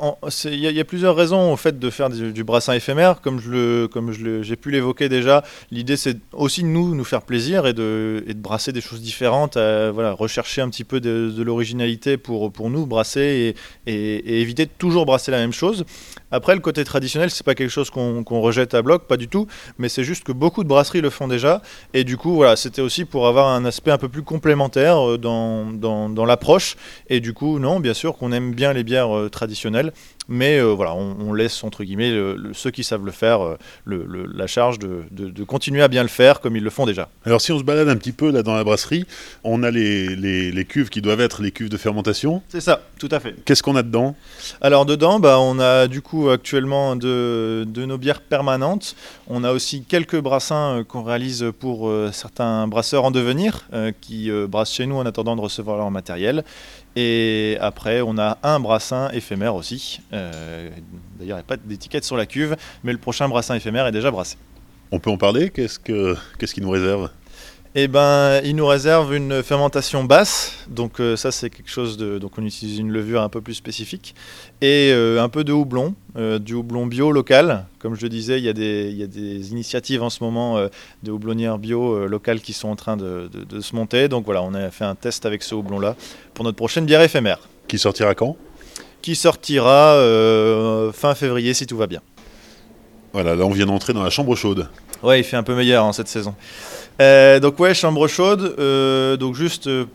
il 0.46 0.60
y, 0.60 0.80
a 0.80 0.84
plusieurs 0.86 1.16
raisons 1.16 1.52
au 1.52 1.58
fait 1.58 1.78
de 1.78 1.90
faire 1.90 2.10
du, 2.10 2.44
brassin 2.46 2.74
éphémère, 2.74 3.20
comme 3.20 3.42
je 3.42 3.88
comme 3.88 4.14
je 4.14 4.42
j'ai 4.42 4.56
pu 4.56 4.72
l'évoquer 4.72 5.10
déjà. 5.10 5.44
L'idée, 5.70 5.98
c'est 5.98 6.18
aussi 6.32 6.64
de 6.64 6.68
nous, 6.68 6.96
nous 6.96 7.04
faire 7.04 7.24
plaisir 7.24 7.68
et 7.68 7.74
de, 7.74 8.24
et 8.26 8.34
de 8.34 8.40
brasser 8.40 8.72
des 8.72 8.80
choses 8.80 9.02
différentes, 9.02 9.56
voilà, 9.56 10.14
rechercher 10.14 10.62
un 10.62 10.70
petit 10.70 10.86
peu 10.86 11.02
de, 11.02 11.44
l'originalité 11.44 12.18
pour, 12.18 12.52
pour 12.52 12.70
nous 12.70 12.86
brasser 12.86 13.56
et, 13.86 14.42
éviter 14.42 14.66
de 14.66 14.72
toujours 14.78 15.06
brasser 15.06 15.32
la 15.32 15.40
même 15.40 15.54
chose. 15.54 15.84
Après, 16.32 16.56
le 16.56 16.62
côté 16.62 16.84
traditionnel, 16.84 17.30
c'est 17.32 17.46
pas 17.46 17.56
quelque 17.56 17.70
chose 17.70 17.90
qu'on, 17.90 18.24
rejette 18.24 18.74
à 18.74 18.82
bloc, 18.82 19.08
pas 19.08 19.18
du 19.18 19.28
tout, 19.28 19.48
mais 19.78 19.90
c'est 19.90 20.04
juste 20.04 20.24
que 20.24 20.32
beaucoup 20.32 20.64
de 20.64 20.70
brasseries 20.70 21.02
le 21.02 21.10
font 21.10 21.28
déjà, 21.28 21.62
et 21.94 22.04
du 22.04 22.18
coup, 22.18 22.36
voilà, 22.36 22.56
c'était 22.56 22.82
aussi 22.82 23.06
pour 23.06 23.28
avoir 23.28 23.48
un 23.48 23.66
aspect 23.66 23.92
un 23.92 23.98
peu 23.98 24.10
plus 24.10 24.24
complémentaire 24.24 25.12
euh, 25.12 25.18
dans, 25.18 25.72
dans, 25.72 26.10
dans 26.10 26.26
l'approche, 26.26 26.76
et 27.10 27.20
du 27.20 27.34
coup, 27.34 27.60
non, 27.60 27.80
bien 27.80 27.94
sûr 27.94 28.18
qu'on 28.18 28.32
aime 28.32 28.54
bien 28.54 28.74
les 28.74 28.85
bières 28.86 29.16
euh, 29.16 29.30
traditionnelles, 29.30 29.92
mais 30.30 30.58
euh, 30.58 30.74
voilà, 30.74 30.94
on, 30.94 31.34
laisse 31.34 31.64
entre 31.64 31.84
guillemets 31.84 32.14
ceux 32.54 32.72
qui 32.72 32.86
savent 32.86 33.06
le 33.06 33.12
faire 33.12 33.44
euh, 33.44 33.58
la 33.86 34.48
charge 34.48 34.80
de, 34.80 35.44
continuer 35.44 35.82
à 35.82 35.90
bien 35.90 36.02
le 36.02 36.10
faire 36.10 36.40
comme 36.40 36.56
ils 36.56 36.64
le 36.64 36.70
font 36.70 36.86
déjà. 36.86 37.10
Alors 37.26 37.42
si 37.42 37.52
on 37.52 37.60
se 37.60 37.64
balade 37.64 37.90
un 37.90 37.98
petit 37.98 38.14
peu 38.14 38.32
là 38.32 38.42
dans 38.42 38.56
la 38.56 38.64
brasserie, 38.64 39.06
on 39.44 39.64
a 39.64 39.72
les, 39.72 40.16
les, 40.16 40.66
cuves 40.66 40.90
qui 40.90 41.02
doivent 41.02 41.20
être 41.20 41.42
les 41.42 41.52
cuves 41.52 41.70
de 41.70 41.78
fermentation. 41.78 42.42
C'est 42.48 42.62
ça, 42.62 42.82
tout 42.98 43.10
à 43.12 43.20
fait. 43.20 43.36
Qu'est-ce 43.44 43.62
qu'on 43.62 43.76
a 43.76 43.84
dedans? 43.84 44.16
Alors 44.62 44.86
dedans, 44.86 45.20
bah, 45.20 45.40
on 45.40 45.60
a 45.60 45.88
du 45.88 46.02
coup 46.02 46.30
actuellement 46.30 46.96
de, 46.96 47.66
nos 47.76 47.98
bières 47.98 48.22
permanentes. 48.22 48.96
On 49.28 49.44
a 49.44 49.52
aussi 49.52 49.84
quelques 49.84 50.20
brassins 50.20 50.84
qu'on 50.88 51.04
réalise 51.04 51.46
pour 51.60 51.92
certains 52.14 52.68
brasseurs 52.68 53.04
en 53.04 53.12
devenir 53.12 53.68
qui 54.02 54.32
brassent 54.48 54.74
chez 54.74 54.86
nous 54.86 54.96
en 54.96 55.06
attendant 55.06 55.36
de 55.36 55.42
recevoir 55.42 55.78
leur 55.78 55.92
matériel. 55.92 56.44
Et 56.96 57.58
après, 57.60 58.02
on 58.02 58.18
a 58.18 58.38
un 58.44 58.60
brassin 58.60 59.10
éphémère 59.12 59.56
aussi. 59.56 60.00
Euh, 60.14 60.70
d'ailleurs, 61.20 61.38
il 61.38 61.40
n'y 61.40 61.40
a 61.40 61.44
pas 61.44 61.58
d'étiquette 61.58 62.06
sur 62.06 62.16
la 62.16 62.26
cuve, 62.26 62.56
mais 62.84 62.94
le 62.94 62.98
prochain 62.98 63.28
brassin 63.28 63.56
éphémère 63.56 63.86
est 63.86 63.92
déjà 63.92 64.12
brassé. 64.12 64.38
On 64.92 65.00
peut 65.00 65.10
en 65.10 65.18
parler? 65.18 65.50
Qu'est-ce 65.50 65.80
qu'il 65.80 66.64
nous 66.64 66.70
réserve? 66.70 67.10
Eh 67.78 67.90
ben, 67.90 68.40
il 68.46 68.56
nous 68.56 68.66
réserve 68.66 69.14
une 69.14 69.44
fermentation 69.44 70.06
basse, 70.06 70.54
donc 70.70 71.02
euh, 71.02 71.18
ça 71.18 71.34
c'est 71.34 71.50
quelque 71.50 71.70
chose 71.70 71.98
de, 71.98 72.20
donc 72.20 72.32
on 72.38 72.46
utilise 72.46 72.80
une 72.80 72.90
levure 72.90 73.22
un 73.22 73.28
peu 73.28 73.42
plus 73.42 73.54
spécifique, 73.54 74.16
et 74.62 74.92
euh, 74.94 75.22
un 75.22 75.28
peu 75.28 75.44
de 75.44 75.52
houblon, 75.52 75.94
euh, 76.16 76.40
du 76.40 76.54
houblon 76.54 76.86
bio 76.86 77.12
local. 77.12 77.66
Comme 77.80 77.96
je 77.96 78.04
le 78.04 78.08
disais, 78.08 78.38
il 78.38 78.46
y 78.46 78.50
a 78.50 78.54
des, 78.54 78.88
il 78.90 78.98
y 78.98 79.04
a 79.04 79.08
des 79.08 79.52
initiatives 79.52 80.02
en 80.02 80.10
ce 80.10 80.24
moment 80.24 80.58
de 81.04 81.12
houblonnières 81.12 81.58
bio 81.58 82.08
locales 82.08 82.40
qui 82.40 82.54
sont 82.54 82.70
en 82.70 82.78
train 82.78 82.96
de, 82.96 83.30
de, 83.30 83.60
se 83.60 83.76
monter, 83.76 84.08
donc 84.08 84.24
voilà, 84.24 84.42
on 84.42 84.54
a 84.54 84.72
fait 84.72 84.86
un 84.86 84.96
test 84.96 85.26
avec 85.26 85.44
ce 85.44 85.54
houblon-là 85.54 85.98
pour 86.34 86.46
notre 86.46 86.58
prochaine 86.58 86.86
bière 86.86 87.02
éphémère. 87.02 87.40
Qui 87.68 87.78
sortira 87.78 88.16
quand? 88.16 88.38
Qui 89.02 89.16
sortira 89.16 90.00
fin 90.94 91.14
février 91.14 91.54
si 91.54 91.68
tout 91.68 91.78
va 91.78 91.88
bien. 91.88 92.02
Voilà, 93.12 93.36
là 93.36 93.46
on 93.46 93.52
vient 93.52 93.66
d'entrer 93.66 93.92
dans 93.92 94.04
la 94.04 94.10
chambre 94.10 94.34
chaude. 94.36 94.70
Ouais, 95.04 95.20
il 95.20 95.24
fait 95.24 95.38
un 95.38 95.44
peu 95.44 95.56
meilleur 95.56 95.84
en 95.84 95.90
hein, 95.90 95.94
cette 95.94 96.08
saison. 96.08 96.34
Euh, 97.02 97.40
donc 97.40 97.60
ouais, 97.60 97.74
chambre 97.74 98.08
chaude. 98.08 98.56
Euh, 98.58 99.18
donc 99.18 99.36
juste 99.36 99.68
euh, 99.68 99.86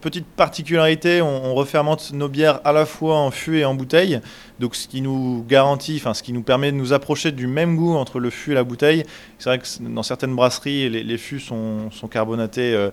petite 0.00 0.26
particularité, 0.26 1.22
on, 1.22 1.54
refermente 1.54 2.12
nos 2.12 2.28
bières 2.28 2.60
à 2.64 2.72
la 2.72 2.84
fois 2.84 3.16
en 3.16 3.30
fût 3.30 3.58
et 3.58 3.64
en 3.64 3.74
bouteille. 3.74 4.20
Donc 4.58 4.76
ce 4.76 4.86
qui 4.86 5.00
nous 5.00 5.44
garantit, 5.48 5.96
enfin 5.96 6.12
ce 6.12 6.22
qui 6.22 6.34
nous 6.34 6.42
permet 6.42 6.70
de 6.70 6.76
nous 6.76 6.92
approcher 6.92 7.32
du 7.32 7.46
même 7.46 7.76
goût 7.76 7.94
entre 7.94 8.18
le 8.18 8.28
fût 8.28 8.52
et 8.52 8.54
la 8.54 8.64
bouteille. 8.64 9.04
C'est 9.38 9.48
vrai 9.48 9.58
que 9.58 9.64
dans 9.80 10.02
certaines 10.02 10.34
brasseries, 10.36 10.90
les, 10.90 11.18
fûts 11.18 11.40
sont, 11.40 11.88
carbonatés 12.10 12.90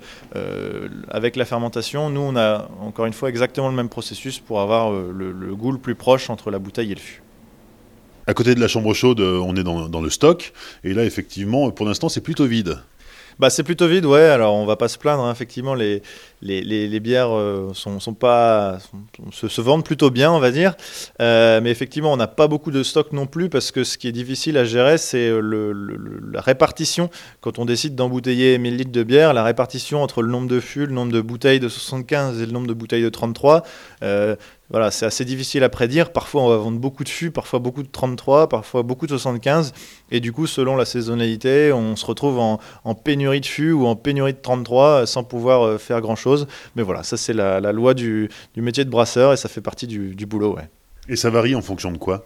avec 1.09 1.35
la 1.35 1.43
fermentation. 1.43 2.09
Nous, 2.09 2.21
on 2.21 2.37
a 2.37 2.69
encore 2.79 3.05
une 3.05 3.13
fois 3.13 3.27
exactement 3.27 3.67
le 3.67 3.75
même 3.75 3.89
processus 3.89 4.39
pour 4.39 4.61
avoir 4.61 4.91
le, 4.91 5.55
goût 5.55 5.73
le 5.73 5.77
plus 5.77 5.95
proche 5.95 6.29
entre 6.29 6.51
la 6.51 6.59
bouteille 6.59 6.93
et 6.93 6.95
le 6.95 7.01
fût. 7.01 7.21
À 8.27 8.33
côté 8.33 8.55
de 8.55 8.61
la 8.61 8.69
chambre 8.69 8.93
chaude, 8.93 9.19
on 9.19 9.57
est 9.57 9.63
dans 9.63 10.01
le 10.01 10.09
stock. 10.09 10.53
Et 10.85 10.93
là, 10.93 11.03
effectivement, 11.03 11.69
pour 11.71 11.85
l'instant, 11.85 12.07
c'est 12.07 12.21
plutôt 12.21 12.45
vide. 12.45 12.77
Bah, 13.39 13.49
c'est 13.49 13.63
plutôt 13.63 13.87
vide, 13.87 14.05
ouais. 14.05 14.21
Alors, 14.21 14.55
on 14.55 14.65
va 14.65 14.75
pas 14.75 14.87
se 14.87 14.97
plaindre. 14.97 15.23
Hein. 15.23 15.31
Effectivement, 15.31 15.75
les, 15.75 16.01
les, 16.41 16.61
les, 16.61 16.99
bières 16.99 17.35
euh, 17.35 17.71
sont, 17.73 17.99
sont, 17.99 18.13
pas, 18.13 18.79
se, 19.31 19.61
vendent 19.61 19.85
plutôt 19.85 20.09
bien, 20.09 20.31
on 20.31 20.39
va 20.39 20.51
dire. 20.51 20.75
Euh, 21.21 21.61
mais 21.61 21.69
effectivement, 21.69 22.11
on 22.11 22.17
n'a 22.17 22.27
pas 22.27 22.47
beaucoup 22.47 22.71
de 22.71 22.83
stock 22.83 23.11
non 23.11 23.27
plus 23.27 23.49
parce 23.49 23.71
que 23.71 23.83
ce 23.83 23.97
qui 23.97 24.07
est 24.07 24.11
difficile 24.11 24.57
à 24.57 24.65
gérer, 24.65 24.97
c'est 24.97 25.29
le, 25.29 25.71
la 26.31 26.41
répartition. 26.41 27.09
Quand 27.41 27.59
on 27.59 27.65
décide 27.65 27.95
d'embouteiller 27.95 28.57
1000 28.57 28.77
litres 28.77 28.91
de 28.91 29.03
bière, 29.03 29.33
la 29.33 29.43
répartition 29.43 30.01
entre 30.01 30.21
le 30.21 30.29
nombre 30.29 30.47
de 30.47 30.59
fûts, 30.59 30.85
le 30.85 30.93
nombre 30.93 31.11
de 31.11 31.21
bouteilles 31.21 31.59
de 31.59 31.69
75 31.69 32.41
et 32.41 32.45
le 32.45 32.51
nombre 32.51 32.67
de 32.67 32.73
bouteilles 32.73 33.03
de 33.03 33.09
33. 33.09 33.63
Euh, 34.03 34.35
voilà, 34.69 34.91
c'est 34.91 35.05
assez 35.05 35.23
difficile 35.23 35.63
à 35.63 35.69
prédire. 35.69 36.11
Parfois, 36.11 36.41
on 36.43 36.49
va 36.49 36.57
vendre 36.57 36.77
beaucoup 36.77 37.05
de 37.05 37.09
fûts, 37.09 37.31
parfois 37.31 37.59
beaucoup 37.59 37.83
de 37.83 37.87
33, 37.87 38.49
parfois 38.49 38.83
beaucoup 38.83 39.05
de 39.07 39.11
75. 39.11 39.73
Et 40.11 40.19
du 40.19 40.33
coup, 40.33 40.45
selon 40.45 40.75
la 40.75 40.83
saisonnalité, 40.83 41.71
on 41.71 41.95
se 41.95 42.05
retrouve 42.05 42.37
en, 42.39 42.59
pénurie 42.95 43.39
de 43.39 43.45
fûts 43.45 43.71
ou 43.71 43.85
en 43.85 43.95
pénurie 43.95 44.33
de 44.33 44.39
33 44.41 45.05
sans 45.05 45.23
pouvoir 45.23 45.63
euh, 45.63 45.77
faire 45.77 46.01
grand-chose. 46.01 46.47
Mais 46.75 46.83
voilà, 46.83 47.03
ça, 47.03 47.15
c'est 47.15 47.33
la, 47.33 47.59
loi 47.71 47.93
du, 47.93 48.29
métier 48.57 48.83
de 48.83 48.89
brasseur 48.89 49.31
et 49.31 49.37
ça 49.37 49.47
fait 49.47 49.61
partie 49.61 49.87
du, 49.87 50.25
boulot. 50.25 50.57
Et 51.07 51.15
ça 51.15 51.29
varie 51.29 51.55
en 51.55 51.61
fonction 51.61 51.91
de 51.91 51.97
quoi? 51.97 52.25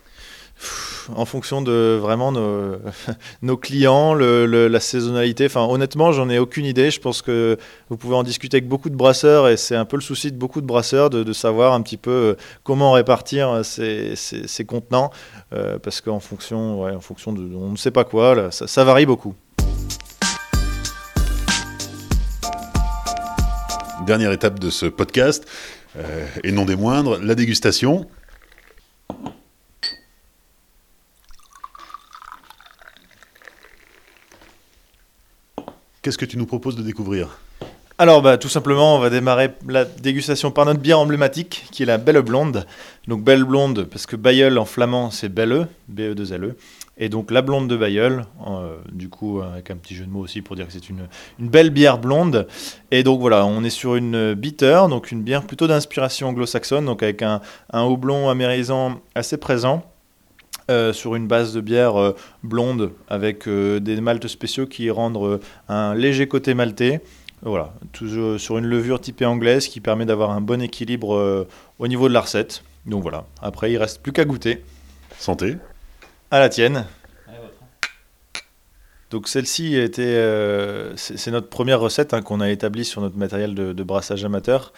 En 1.15 1.25
fonction 1.25 1.61
de 1.61 1.97
vraiment 2.01 2.31
nos, 2.31 3.57
clients, 3.61 4.13
la 4.13 4.79
saisonnalité. 4.79 5.45
Enfin, 5.45 5.65
honnêtement, 5.65 6.11
j'en 6.11 6.29
ai 6.29 6.39
aucune 6.39 6.65
idée. 6.65 6.91
Je 6.91 6.99
pense 6.99 7.21
que 7.21 7.57
vous 7.89 7.97
pouvez 7.97 8.15
en 8.15 8.23
discuter 8.23 8.57
avec 8.57 8.67
beaucoup 8.67 8.89
de 8.89 8.95
brasseurs 8.95 9.47
et 9.47 9.57
c'est 9.57 9.75
un 9.75 9.85
peu 9.85 9.97
le 9.97 10.01
souci 10.01 10.31
de 10.31 10.37
beaucoup 10.37 10.61
de 10.61 10.65
brasseurs 10.65 11.09
de, 11.09 11.31
savoir 11.33 11.73
un 11.73 11.81
petit 11.81 11.97
peu 11.97 12.11
euh, 12.11 12.35
comment 12.63 12.91
répartir 12.91 13.63
ces, 13.63 14.15
ces, 14.15 14.65
contenants 14.65 15.11
euh, 15.53 15.79
parce 15.79 16.01
qu'en 16.01 16.19
fonction, 16.19 16.83
en 16.83 16.99
fonction 16.99 17.33
de, 17.33 17.41
on 17.55 17.71
ne 17.71 17.77
sait 17.77 17.91
pas 17.91 18.03
quoi, 18.03 18.51
ça, 18.51 18.83
varie 18.83 19.05
beaucoup. 19.05 19.33
Dernière 24.05 24.31
étape 24.31 24.59
de 24.59 24.69
ce 24.69 24.87
podcast, 24.87 25.45
euh, 25.97 26.25
et 26.43 26.51
non 26.51 26.65
des 26.65 26.75
moindres, 26.75 27.19
la 27.21 27.35
dégustation. 27.35 28.07
Qu'est-ce 36.01 36.17
que 36.17 36.25
tu 36.25 36.35
nous 36.39 36.47
proposes 36.47 36.75
de 36.75 36.81
découvrir 36.81 37.37
Alors, 37.99 38.23
bah, 38.23 38.39
tout 38.39 38.49
simplement, 38.49 38.95
on 38.95 38.99
va 38.99 39.11
démarrer 39.11 39.51
la 39.67 39.85
dégustation 39.85 40.49
par 40.49 40.65
notre 40.65 40.79
bière 40.79 40.97
emblématique, 40.97 41.67
qui 41.71 41.83
est 41.83 41.85
la 41.85 41.99
Belle 41.99 42.23
Blonde. 42.23 42.65
Donc, 43.07 43.23
Belle 43.23 43.43
Blonde, 43.43 43.83
parce 43.83 44.07
que 44.07 44.15
Bayeul 44.15 44.57
en 44.57 44.65
flamand, 44.65 45.11
c'est 45.11 45.29
Belle, 45.29 45.67
B-E-2-L-E. 45.89 46.57
Et 46.97 47.07
donc, 47.07 47.29
la 47.29 47.43
blonde 47.43 47.67
de 47.67 47.77
Bayeul, 47.77 48.25
euh, 48.47 48.77
du 48.91 49.09
coup, 49.09 49.41
avec 49.41 49.69
un 49.69 49.77
petit 49.77 49.93
jeu 49.93 50.05
de 50.05 50.09
mots 50.09 50.21
aussi 50.21 50.41
pour 50.41 50.55
dire 50.55 50.65
que 50.65 50.73
c'est 50.73 50.89
une, 50.89 51.07
une 51.39 51.49
belle 51.49 51.69
bière 51.69 51.99
blonde. 51.99 52.47
Et 52.89 53.03
donc, 53.03 53.19
voilà, 53.19 53.45
on 53.45 53.63
est 53.63 53.69
sur 53.69 53.95
une 53.95 54.33
bitter, 54.33 54.81
donc 54.89 55.11
une 55.11 55.21
bière 55.21 55.43
plutôt 55.43 55.67
d'inspiration 55.67 56.29
anglo-saxonne, 56.29 56.85
donc 56.85 57.03
avec 57.03 57.21
un, 57.21 57.41
un 57.71 57.83
houblon 57.83 58.27
amérisant 58.27 58.99
assez 59.13 59.37
présent. 59.37 59.83
Euh, 60.71 60.93
sur 60.93 61.15
une 61.15 61.27
base 61.27 61.53
de 61.53 61.59
bière 61.59 61.99
euh, 61.99 62.15
blonde 62.43 62.93
avec 63.09 63.45
euh, 63.45 63.81
des 63.81 63.99
maltes 63.99 64.29
spéciaux 64.29 64.65
qui 64.65 64.89
rendent 64.89 65.17
euh, 65.17 65.37
un 65.67 65.93
léger 65.93 66.29
côté 66.29 66.53
maltais. 66.53 67.01
Voilà, 67.41 67.73
toujours 67.91 68.39
sur 68.39 68.57
une 68.57 68.65
levure 68.65 69.01
typée 69.01 69.25
anglaise 69.25 69.67
qui 69.67 69.81
permet 69.81 70.05
d'avoir 70.05 70.31
un 70.31 70.39
bon 70.39 70.61
équilibre 70.61 71.15
euh, 71.15 71.45
au 71.77 71.89
niveau 71.89 72.07
de 72.07 72.13
la 72.13 72.21
recette. 72.21 72.63
Donc 72.85 73.01
voilà, 73.01 73.25
après 73.41 73.69
il 73.69 73.77
reste 73.77 74.01
plus 74.01 74.13
qu'à 74.13 74.23
goûter. 74.23 74.63
Santé. 75.19 75.57
À 76.31 76.39
la 76.39 76.47
tienne. 76.47 76.85
Donc 79.09 79.27
celle-ci 79.27 79.75
était, 79.75 80.03
euh, 80.03 80.95
c'est 80.95 81.31
notre 81.31 81.49
première 81.49 81.81
recette 81.81 82.13
hein, 82.13 82.21
qu'on 82.21 82.39
a 82.39 82.49
établie 82.49 82.85
sur 82.85 83.01
notre 83.01 83.17
matériel 83.17 83.55
de, 83.55 83.73
de 83.73 83.83
brassage 83.83 84.23
amateur. 84.23 84.71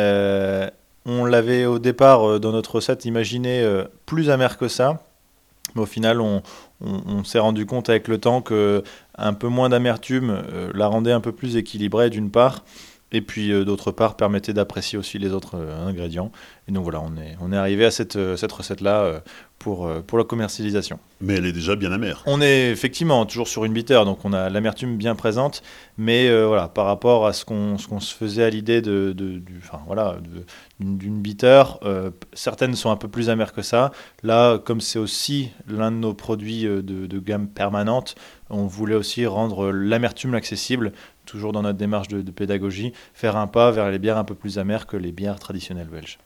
Euh, 0.00 0.68
on 1.04 1.24
l'avait 1.24 1.66
au 1.66 1.78
départ 1.78 2.28
euh, 2.28 2.38
dans 2.40 2.50
notre 2.50 2.74
recette 2.74 3.04
imaginé 3.04 3.62
euh, 3.62 3.84
plus 4.04 4.28
amer 4.28 4.58
que 4.58 4.66
ça, 4.66 5.06
mais 5.74 5.82
au 5.82 5.86
final 5.86 6.20
on, 6.20 6.42
s'est 7.24 7.38
rendu 7.38 7.64
compte 7.66 7.88
avec 7.88 8.06
le 8.06 8.18
temps 8.18 8.42
que 8.42 8.82
un 9.16 9.32
peu 9.32 9.48
moins 9.48 9.68
d'amertume 9.70 10.30
euh, 10.30 10.70
la 10.74 10.88
rendait 10.88 11.12
un 11.12 11.20
peu 11.20 11.32
plus 11.32 11.56
équilibrée 11.56 12.10
d'une 12.10 12.30
part, 12.30 12.64
et 13.16 13.20
puis 13.22 13.50
euh, 13.52 13.64
d'autre 13.64 13.90
part 13.90 14.16
permettait 14.16 14.52
d'apprécier 14.52 14.98
aussi 14.98 15.18
les 15.18 15.32
autres 15.32 15.56
euh, 15.56 15.86
ingrédients. 15.86 16.30
Et 16.68 16.72
donc 16.72 16.82
voilà, 16.84 17.00
on 17.00 17.16
est, 17.16 17.36
on 17.40 17.52
est 17.52 17.56
arrivé 17.56 17.84
à 17.84 17.90
cette, 17.90 18.16
euh, 18.16 18.36
cette 18.36 18.52
recette-là 18.52 19.22
pour, 19.58 19.88
pour 20.06 20.18
la 20.18 20.24
commercialisation. 20.24 20.98
Mais 21.20 21.34
elle 21.34 21.46
est 21.46 21.52
déjà 21.52 21.76
bien 21.76 21.90
amère. 21.90 22.22
On 22.26 22.42
est 22.42 22.70
effectivement 22.70 23.24
toujours 23.24 23.48
sur 23.48 23.64
une 23.64 23.72
bitter, 23.72 24.02
donc 24.04 24.24
on 24.24 24.32
a 24.34 24.50
l'amertume 24.50 24.96
bien 24.96 25.14
présente, 25.14 25.62
mais 25.96 26.28
voilà, 26.44 26.68
par 26.68 26.84
rapport 26.84 27.26
à 27.26 27.32
ce 27.32 27.44
qu'on 27.46 27.76
qu'on 27.88 28.00
se 28.00 28.14
faisait 28.14 28.44
à 28.44 28.50
l'idée 28.50 28.82
de, 28.82 29.14
de- 29.16 29.38
du- 29.38 29.60
enfin, 29.62 29.80
voilà, 29.86 30.18
d'une 30.78 31.22
bitter, 31.22 31.62
certaines 32.34 32.74
sont 32.74 32.90
un 32.90 32.96
peu 32.96 33.08
plus 33.08 33.30
amères 33.30 33.54
que 33.54 33.62
ça. 33.62 33.92
Là, 34.22 34.58
comme 34.58 34.82
c'est 34.82 34.98
aussi 34.98 35.50
l'un 35.66 35.90
de 35.90 35.96
nos 35.96 36.12
produits 36.12 36.64
de, 36.64 36.82
de 36.82 37.18
gamme 37.18 37.48
permanente, 37.48 38.14
on 38.50 38.66
voulait 38.66 38.94
aussi 38.94 39.24
rendre 39.26 39.72
l'amertume 39.72 40.34
accessible, 40.34 40.92
toujours 41.26 41.52
dans 41.52 41.62
notre 41.62 41.78
démarche 41.78 42.08
de, 42.08 42.22
de 42.22 42.30
pédagogie, 42.30 42.92
faire 43.12 43.36
un 43.36 43.46
pas 43.46 43.70
vers 43.70 43.90
les 43.90 43.98
bières 43.98 44.16
un 44.16 44.24
peu 44.24 44.34
plus 44.34 44.58
amères 44.58 44.86
que 44.86 44.96
les 44.96 45.12
bières 45.12 45.38
traditionnelles 45.38 45.88
belges. 45.88 46.18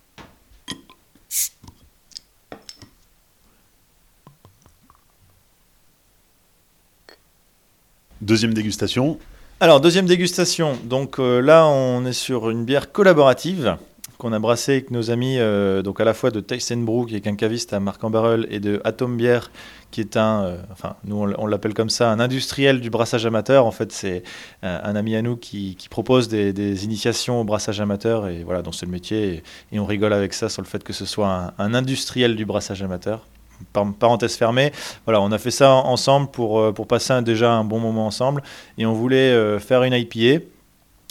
Deuxième 8.21 8.53
dégustation. 8.53 9.19
Alors, 9.61 9.81
deuxième 9.81 10.07
dégustation. 10.07 10.79
Donc 10.85 11.19
euh, 11.19 11.41
là, 11.41 11.67
on 11.67 12.05
est 12.05 12.13
sur 12.13 12.51
une 12.51 12.65
bière 12.65 12.93
collaborative 12.93 13.77
qu'on 14.21 14.33
a 14.33 14.39
brassée 14.39 14.73
avec 14.73 14.91
nos 14.93 15.11
amis, 15.11 15.39
euh, 15.39 15.83
donc 15.83 16.01
à 16.01 16.05
la 16.05 16.15
fois 16.15 16.31
de 16.31 16.39
Tyson 16.41 16.85
qui 17.09 17.17
est 17.17 17.27
un 17.27 17.35
caviste 17.35 17.73
à 17.73 17.81
Marc-en-Barœul, 17.81 18.47
et 18.51 18.61
de 18.61 18.81
Atom 18.85 19.17
Bière, 19.17 19.51
qui 19.91 20.01
est 20.01 20.17
un, 20.17 20.45
euh, 20.45 20.57
enfin, 20.71 20.95
nous 21.05 21.17
on 21.17 21.47
l'appelle 21.47 21.75
comme 21.75 21.91
ça, 21.91 22.13
un 22.13 22.21
industriel 22.21 22.81
du 22.81 22.91
brassage 22.91 23.27
amateur. 23.27 23.67
En 23.67 23.73
fait, 23.73 23.91
c'est 23.91 24.23
un, 24.63 24.81
un 24.85 24.95
ami 24.95 25.17
à 25.17 25.23
nous 25.23 25.37
qui, 25.37 25.77
propose 25.91 26.29
des, 26.29 26.85
initiations 26.85 27.41
au 27.41 27.45
brassage 27.45 27.81
amateur, 27.81 28.29
et 28.29 28.45
voilà, 28.45 28.63
c'est 28.73 28.87
le 28.87 28.93
métier, 28.93 29.43
et, 29.73 29.81
on 29.81 29.87
rigole 29.87 30.13
avec 30.13 30.35
ça 30.35 30.49
sur 30.49 30.63
le 30.63 30.69
fait 30.69 30.85
que 30.85 30.93
ce 30.93 31.07
soit 31.07 31.53
un, 31.59 31.75
industriel 31.75 32.37
du 32.37 32.45
brassage 32.45 32.83
amateur. 32.83 33.27
Par- 33.73 33.93
parenthèse 33.93 34.37
fermée, 34.37 34.73
voilà, 35.05 35.21
on 35.21 35.33
a 35.33 35.39
fait 35.39 35.51
ça 35.51 35.73
en- 35.73 35.87
ensemble 35.89 36.31
pour, 36.31 36.61
euh, 36.61 36.73
passer 36.73 37.21
déjà 37.23 37.53
un 37.53 37.65
bon 37.65 37.79
moment 37.79 38.07
ensemble 38.07 38.43
et 38.79 38.87
on 38.87 38.95
voulait 38.95 39.33
euh, 39.33 39.59
faire 39.59 39.83
une 39.83 39.93
IPA. 39.93 40.45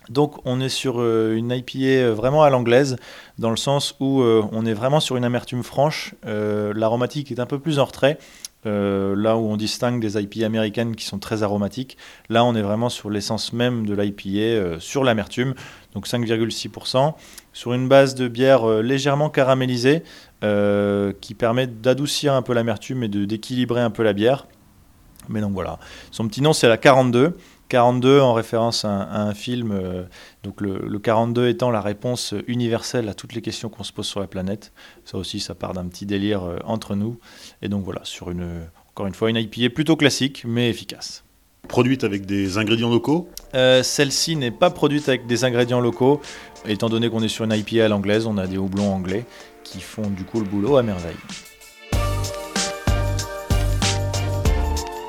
Donc 0.10 0.38
on 0.46 0.60
est 0.60 0.70
sur 0.70 0.96
euh, 1.00 1.36
une 1.36 1.52
IPA 1.52 2.12
vraiment 2.12 2.44
à 2.44 2.50
l'anglaise, 2.50 2.98
dans 3.38 3.52
le 3.52 3.58
sens 3.58 3.96
où 4.00 4.22
euh, 4.22 4.44
on 4.52 4.66
est 4.66 4.74
vraiment 4.74 5.00
sur 5.00 5.18
une 5.18 5.24
amertume 5.24 5.64
franche. 5.64 6.16
Euh, 6.26 6.74
L'aromatique 6.76 7.32
est 7.32 7.40
un 7.40 7.46
peu 7.46 7.60
plus 7.60 7.80
en 7.80 7.86
retrait. 7.86 8.18
là 8.66 9.38
où 9.38 9.48
on 9.48 9.56
distingue 9.56 10.02
des 10.02 10.20
IPA 10.20 10.46
américaines 10.46 10.96
qui 10.96 11.06
sont 11.06 11.20
très 11.20 11.44
aromatiques, 11.44 11.98
là 12.28 12.44
on 12.44 12.56
est 12.56 12.62
vraiment 12.62 12.90
sur 12.90 13.10
l'essence 13.10 13.54
même 13.54 13.86
de 13.86 13.94
l'IPA, 13.94 14.80
sur 14.80 15.04
l'amertume, 15.04 15.54
donc 15.94 16.08
5,6%, 16.08 17.14
sur 17.54 17.74
une 17.74 17.88
base 17.88 18.16
de 18.16 18.28
bière 18.28 18.68
légèrement 18.82 19.30
caramélisée, 19.30 20.04
qui 20.42 21.34
permet 21.36 21.68
d'adoucir 21.68 22.34
un 22.34 22.42
peu 22.42 22.54
l'amertume 22.54 23.04
et 23.04 23.08
d'équilibrer 23.08 23.82
un 23.82 23.92
peu 23.92 24.04
la 24.04 24.14
bière. 24.14 24.46
Mais 25.30 25.42
donc 25.42 25.54
voilà, 25.54 25.80
son 26.12 26.28
petit 26.28 26.42
nom 26.42 26.52
c'est 26.52 26.68
la 26.68 26.78
42. 26.78 27.38
42 27.70 28.20
en 28.20 28.34
référence 28.34 28.84
à 28.84 28.90
un, 28.90 29.02
à 29.02 29.22
un 29.22 29.34
film, 29.34 29.72
euh, 29.72 30.04
donc 30.44 30.60
le, 30.60 30.80
le 30.80 31.00
42 31.00 31.48
étant 31.48 31.70
la 31.70 31.82
réponse 31.82 32.34
universelle 32.48 33.08
à 33.08 33.14
toutes 33.14 33.34
les 33.34 33.42
questions 33.42 33.70
qu'on 33.70 33.84
se 33.84 33.94
pose 33.94 34.08
sur 34.08 34.20
la 34.20 34.28
planète. 34.28 34.74
Ça 35.06 35.18
aussi, 35.18 35.40
ça 35.40 35.56
part 35.56 35.74
d'un 35.74 35.86
petit 35.86 36.06
délire 36.06 36.44
euh, 36.44 36.58
entre 36.66 36.96
nous. 36.96 37.20
Et 37.62 37.70
donc 37.70 37.86
voilà, 37.86 38.02
sur 38.04 38.32
une, 38.32 38.48
encore 38.90 39.08
une 39.08 39.14
fois, 39.14 39.30
une 39.30 39.38
IPA 39.38 39.70
plutôt 39.74 39.96
classique, 39.96 40.44
mais 40.46 40.70
efficace. 40.70 41.24
Produite 41.68 42.04
avec 42.04 42.26
des 42.26 42.58
ingrédients 42.58 42.90
locaux? 42.90 43.30
Euh, 43.54 43.84
Celle-ci 43.84 44.36
n'est 44.36 44.52
pas 44.52 44.72
produite 44.72 45.08
avec 45.08 45.28
des 45.28 45.44
ingrédients 45.44 45.82
locaux, 45.82 46.22
étant 46.66 46.90
donné 46.90 47.10
qu'on 47.10 47.22
est 47.22 47.28
sur 47.28 47.46
une 47.46 47.54
IPA 47.54 47.86
à 47.86 47.88
l'anglaise, 47.88 48.26
on 48.26 48.38
a 48.38 48.48
des 48.48 48.58
houblons 48.58 48.92
anglais 48.92 49.26
qui 49.64 49.80
font 49.80 50.10
du 50.10 50.24
coup 50.24 50.40
le 50.40 50.46
boulot 50.46 50.78
à 50.78 50.84
merveille. 50.84 51.16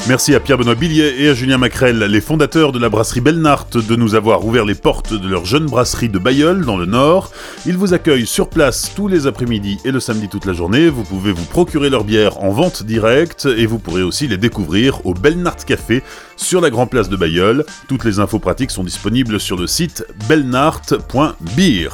Merci 0.08 0.34
à 0.34 0.40
Pierre-Benoît 0.40 0.74
Billiet 0.74 1.22
et 1.22 1.28
à 1.28 1.34
Julien 1.34 1.58
Macrel, 1.58 1.98
les 1.98 2.20
fondateurs 2.20 2.72
de 2.72 2.78
la 2.78 2.88
brasserie 2.88 3.20
Belnart, 3.20 3.66
de 3.66 3.96
nous 3.96 4.14
avoir 4.14 4.44
ouvert 4.44 4.64
les 4.64 4.74
portes 4.74 5.12
de 5.12 5.28
leur 5.28 5.44
jeune 5.44 5.66
brasserie 5.66 6.08
de 6.08 6.18
Bayeul, 6.18 6.64
dans 6.64 6.78
le 6.78 6.86
Nord. 6.86 7.30
Ils 7.66 7.76
vous 7.76 7.92
accueillent 7.92 8.26
sur 8.26 8.48
place 8.48 8.92
tous 8.96 9.08
les 9.08 9.26
après-midi 9.26 9.78
et 9.84 9.92
le 9.92 10.00
samedi 10.00 10.28
toute 10.28 10.46
la 10.46 10.52
journée. 10.52 10.88
Vous 10.88 11.04
pouvez 11.04 11.32
vous 11.32 11.44
procurer 11.44 11.90
leur 11.90 12.04
bière 12.04 12.42
en 12.42 12.50
vente 12.50 12.82
directe 12.82 13.46
et 13.46 13.66
vous 13.66 13.78
pourrez 13.78 14.02
aussi 14.02 14.26
les 14.26 14.38
découvrir 14.38 15.04
au 15.06 15.12
Belnart 15.14 15.64
Café 15.64 16.02
sur 16.36 16.60
la 16.60 16.70
Grand 16.70 16.86
Place 16.86 17.10
de 17.10 17.16
Bayeul. 17.16 17.64
Toutes 17.86 18.04
les 18.04 18.18
infos 18.18 18.38
pratiques 18.38 18.70
sont 18.70 18.84
disponibles 18.84 19.38
sur 19.38 19.56
le 19.56 19.66
site 19.66 20.04
belnart.beer. 20.28 21.90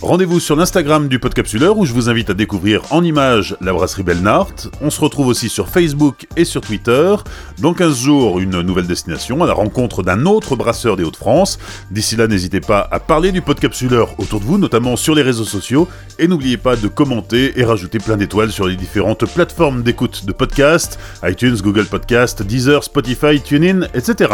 Rendez-vous 0.00 0.38
sur 0.38 0.54
l'Instagram 0.54 1.08
du 1.08 1.18
Podcapsuleur 1.18 1.76
où 1.76 1.84
je 1.84 1.92
vous 1.92 2.08
invite 2.08 2.30
à 2.30 2.34
découvrir 2.34 2.82
en 2.90 3.02
images 3.02 3.56
la 3.60 3.72
brasserie 3.72 4.04
Belnart. 4.04 4.54
On 4.80 4.90
se 4.90 5.00
retrouve 5.00 5.26
aussi 5.26 5.48
sur 5.48 5.68
Facebook 5.68 6.28
et 6.36 6.44
sur 6.44 6.60
Twitter. 6.60 7.16
Dans 7.58 7.74
15 7.74 7.98
jours, 7.98 8.38
une 8.38 8.60
nouvelle 8.60 8.86
destination 8.86 9.42
à 9.42 9.48
la 9.48 9.54
rencontre 9.54 10.04
d'un 10.04 10.24
autre 10.24 10.54
brasseur 10.54 10.96
des 10.96 11.02
Hauts-de-France. 11.02 11.58
D'ici 11.90 12.14
là, 12.14 12.28
n'hésitez 12.28 12.60
pas 12.60 12.86
à 12.92 13.00
parler 13.00 13.32
du 13.32 13.42
Podcapsuleur 13.42 14.14
autour 14.20 14.38
de 14.38 14.44
vous, 14.44 14.56
notamment 14.56 14.94
sur 14.94 15.16
les 15.16 15.22
réseaux 15.22 15.44
sociaux. 15.44 15.88
Et 16.20 16.28
n'oubliez 16.28 16.58
pas 16.58 16.76
de 16.76 16.86
commenter 16.86 17.58
et 17.58 17.64
rajouter 17.64 17.98
plein 17.98 18.16
d'étoiles 18.16 18.52
sur 18.52 18.68
les 18.68 18.76
différentes 18.76 19.26
plateformes 19.26 19.82
d'écoute 19.82 20.26
de 20.26 20.32
podcasts, 20.32 21.00
iTunes, 21.24 21.56
Google 21.60 21.86
Podcast, 21.86 22.44
Deezer, 22.44 22.84
Spotify, 22.84 23.40
TuneIn, 23.40 23.88
etc. 23.94 24.32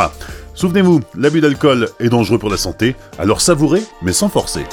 Souvenez-vous, 0.53 1.00
l'abus 1.16 1.40
d'alcool 1.40 1.88
est 2.00 2.11
dangereux 2.11 2.38
pour 2.38 2.50
la 2.50 2.59
santé, 2.59 2.96
alors 3.18 3.40
savourez, 3.40 3.83
mais 4.03 4.12
sans 4.12 4.29
forcer. 4.29 4.64